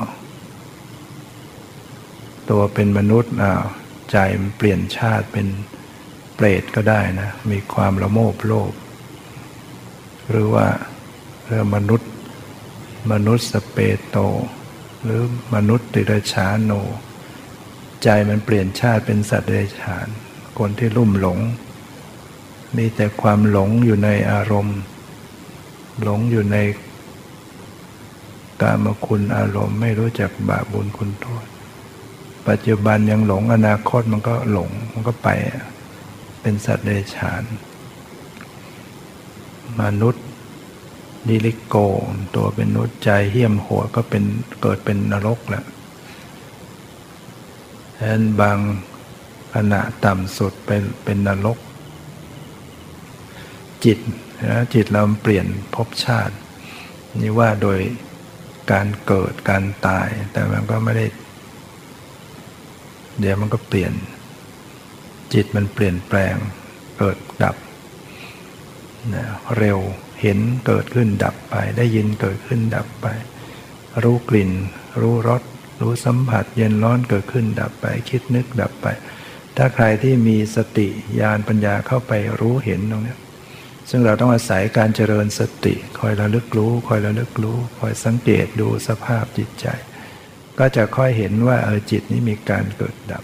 [2.50, 3.66] ตัวเป็นมนุษย์อ้าว
[4.12, 5.48] ใจมันเปลี่ยนชาติเป็น
[6.36, 8.74] เปรตก็ได้นะ มีความละโมบโลภ
[10.30, 10.68] หรือว่า
[11.46, 12.12] เรื่องมนุษย์
[13.12, 14.18] มนุษย์สเปโต
[15.04, 15.22] หรือ
[15.56, 16.72] มนุษย์ติรชาโน
[18.04, 20.08] ใจมันเปลี่ยนชาติเป็นสัตว์เดรัจฉาน
[20.60, 21.40] คนที่ลุ่มหลง
[22.78, 24.80] มีแต่ความหลงอยู่ในอารมณ์
[26.04, 26.58] หลงอยู่ใน
[28.62, 31.46] กามคุณอารมณ์ไม่รู้จักบาปบุญคุณโทษ
[32.50, 35.30] ปัจจุบันยังหลงอนาคตมันก็หลงมันก็ไป
[36.42, 37.44] เป็นสัตว์เดรัจฉาน
[39.82, 40.26] มนุษย์
[41.28, 41.76] นิลิโก
[42.36, 44.24] ตัวเป็นนุษย์ใจเหี้ยมโหดก็เป็น
[44.62, 45.64] เกิดเป็นนรกแหละ
[47.98, 48.58] ฉะนั้นบาง
[49.54, 51.58] ขณะต่ำสุดเป็นเป็นนรก
[53.86, 54.00] จิต
[54.50, 56.36] นะจิตเราเปลี่ยนภพชาติ
[57.22, 57.80] นี่ว่าโดย
[58.72, 61.06] การเกิดการตาย แต่มันก็ไม่ได้
[63.20, 63.94] เดี๋ยวมันก็เปลี่ยน
[65.34, 66.36] จิตมันเปลี่ยนแปลง
[66.98, 67.56] เกิดดับ
[69.14, 69.24] นะ
[69.58, 69.80] เร็ว
[70.22, 73.08] เห็นเกิดขึ้นดับไป ได้ยินเกิดขึ้นดับไป
[74.04, 74.52] รู้กลิ่น
[75.02, 75.42] รู้รส
[75.82, 78.88] รู้สัมผัส เย็นร้อนเกิดขึ้นดับไป คิดนึกดับไป
[79.58, 80.88] ถ้าใครที่มีสติ
[81.20, 83.16] ญาณปัญญาเข้าไปรู้เห็นตรงนี้
[83.90, 89.68] ซึ่งเราต้องอาศัยการเจริญสติ คอยระลึกรู้ คอยระลึกรู้ คอยสังเกตดูสภาพจิตใจ
[90.60, 93.24] ก็จะค่อยเห็นว่าเออจิตนี้มีการเกิดดับ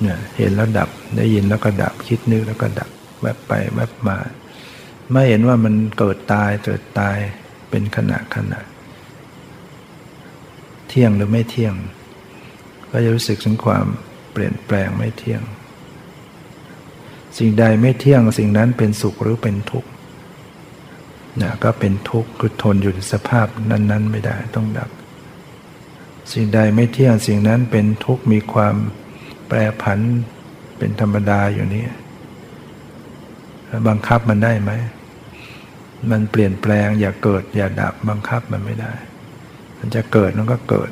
[0.00, 2.90] เนี่ยเห็นแล้วดับได้ยินแล้วก็ดับคิดนึกแล้วก็ดับ
[3.22, 4.18] แวบไปแวบมา
[5.10, 7.16] ไม่เห็นว่ามันเกิดตายเกิดตาย
[7.70, 8.60] เป็นขณะขณะ
[10.88, 11.74] เที่ยงหรือไม่เที่ยง
[12.90, 13.86] ก็จะรู้สึกถึงความ
[14.32, 15.42] เปลี่ยนแปลงไม่เที่ยง
[17.38, 19.90] สิ่งใดไม่เที่ยงสิ่งนั้นเป็นสุขหรือเป็นทุกข์
[21.42, 24.90] นะก็เป็นทุกข์คือทนอยู่ในสภาพนั้น ๆ ไม่ได้ต้องดับ
[26.32, 28.74] สิ่งใดไม่เที่ยงสิ่งนั้นเป็นทุกข์มีความ
[29.48, 30.00] แปรผัน
[30.78, 31.84] เป็นธรรมดาอยู่นี้
[33.88, 34.72] บังคับมันได้ไหม
[36.10, 38.92] มันเปลี่ยนแปลงอย่าเกิด อย่าดับบังคับมันไม่ได้
[39.78, 40.90] มันจะเกิดมันก็เกิด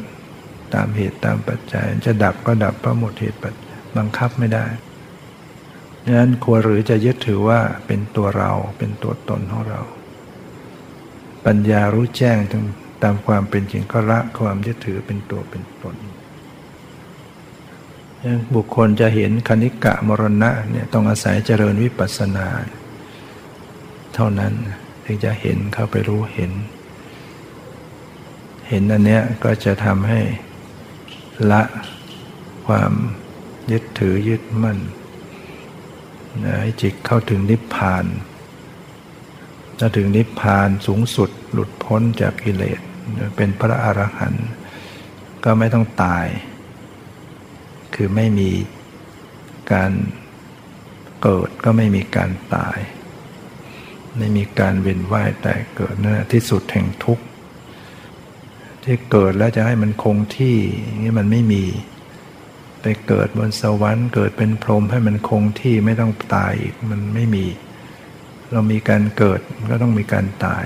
[0.74, 4.66] ตามเหตุตามปัจจัย จะดับก็ดับเพราะหมดเหตุปัจจัยบังคับไม่ได้
[6.04, 9.80] ดังนั้นควรหรือจะยึดถือว่าเป็นตัวเราเป็นตัวตนของเรา
[11.46, 12.38] ปัญญารู้แจ้ง
[13.02, 15.96] ตามความเป็นจริงก็ละความยึดถือเป็นตัวเป็นตน
[18.54, 22.48] บุคคลจะเห็นคณิกะมรณะเนี่ยต้องอาศัยเจริญวิปัสสนา
[24.14, 24.52] เท่านั้น
[25.04, 26.52] ถึงจะเห็นเข้าไปรู้เห็น
[28.68, 30.20] เห็นอันเนี้ยก็จะทำให้
[31.50, 31.62] ละ
[32.66, 32.92] ความ
[33.72, 34.78] ยึดถือยึดมั่น
[36.60, 38.04] ให้จิตเข้าถึงนิพพาน
[39.78, 42.80] ถ้าถึงนิพพานสูงสุดหลุดพ้นจากกิเลส
[43.36, 44.48] เป็นพระอรหันต์
[45.44, 46.26] ก็ไม่ต้องตาย
[47.94, 48.50] คือไม่มี
[49.72, 49.92] การ
[51.22, 52.78] เกิดก็ไม่มีการตาย
[54.18, 57.24] ไม่มีการเวียนว่ายแต่เกิดนั่นที่สุดแห่งทุกข์
[58.84, 60.56] ที่เกิดแล้วจะให้มันคงที่
[61.02, 61.64] นี่มันไม่มี
[62.82, 67.46] ไปเกิดบนสวรรค์เกิดเป็นพรหมให้มันคงที่ไม่ต้องตายอีกมันไม่มี
[68.52, 69.40] เรามีการเกิด
[69.70, 70.64] ก็ต้องมีการตาย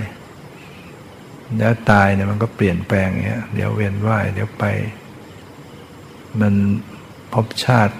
[1.58, 4.64] แล้วตายเนี่ยมันก็เปลี่ยนแปลงเงี้ยเดี๋ยวเวียนว่ายเดี๋ยวไป
[6.40, 6.54] มัน
[7.32, 7.94] พบชาติ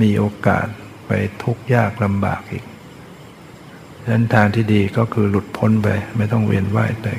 [0.00, 0.66] มีโอกาส
[1.06, 1.10] ไป
[1.42, 2.64] ทุกข์ยากลำบากอีก
[4.00, 7.14] ดังนั้นทางที่ดีก็คือหลุดพ้นไป ไม่ต้องเวียนว่ายแต่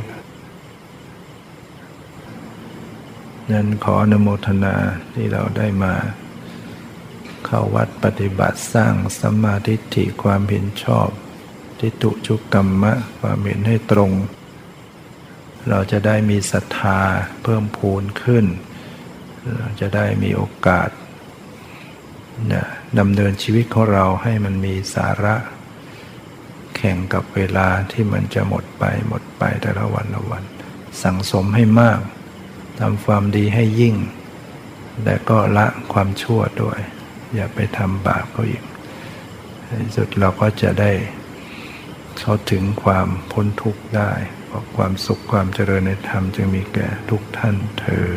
[3.51, 4.75] นั้นขออนุโมทนา
[5.13, 5.93] ที่เราได้มา
[7.45, 11.09] เข้าวัดปฏิบัติสร้างสัมมาทิฏฐิความเห็นชอบ
[11.79, 14.11] ทิฏฐุจุกรรมะ ความเห็นให้ตรง
[15.69, 16.99] เราจะได้มีศรัทธา
[17.43, 18.45] เพิ่มพูนขึ้น
[19.59, 20.89] เราจะได้มีโอกาส
[22.99, 25.35] ดำเนินชีวิตของเราให้มันมีสาระ
[26.75, 30.43] แข่งกับเวลาที่มันจะหมดไปหมดไปแต่ละวันละวัน
[31.03, 31.99] สั่งสมให้มาก
[32.79, 33.95] ทำความดีให้ยิ่ง
[35.03, 36.79] แต่ก็ละความชั่วด้วย
[37.35, 38.63] อย่าไปทำบาปเขาอีก
[39.67, 40.91] ในสุดเราก็จะได้
[42.19, 44.11] เข้าถึงความพ้นทุกข์ได้
[44.55, 48.09] ขอความสุขความเจริญในธรรมจึงมีแก่ทุกท่านเธอ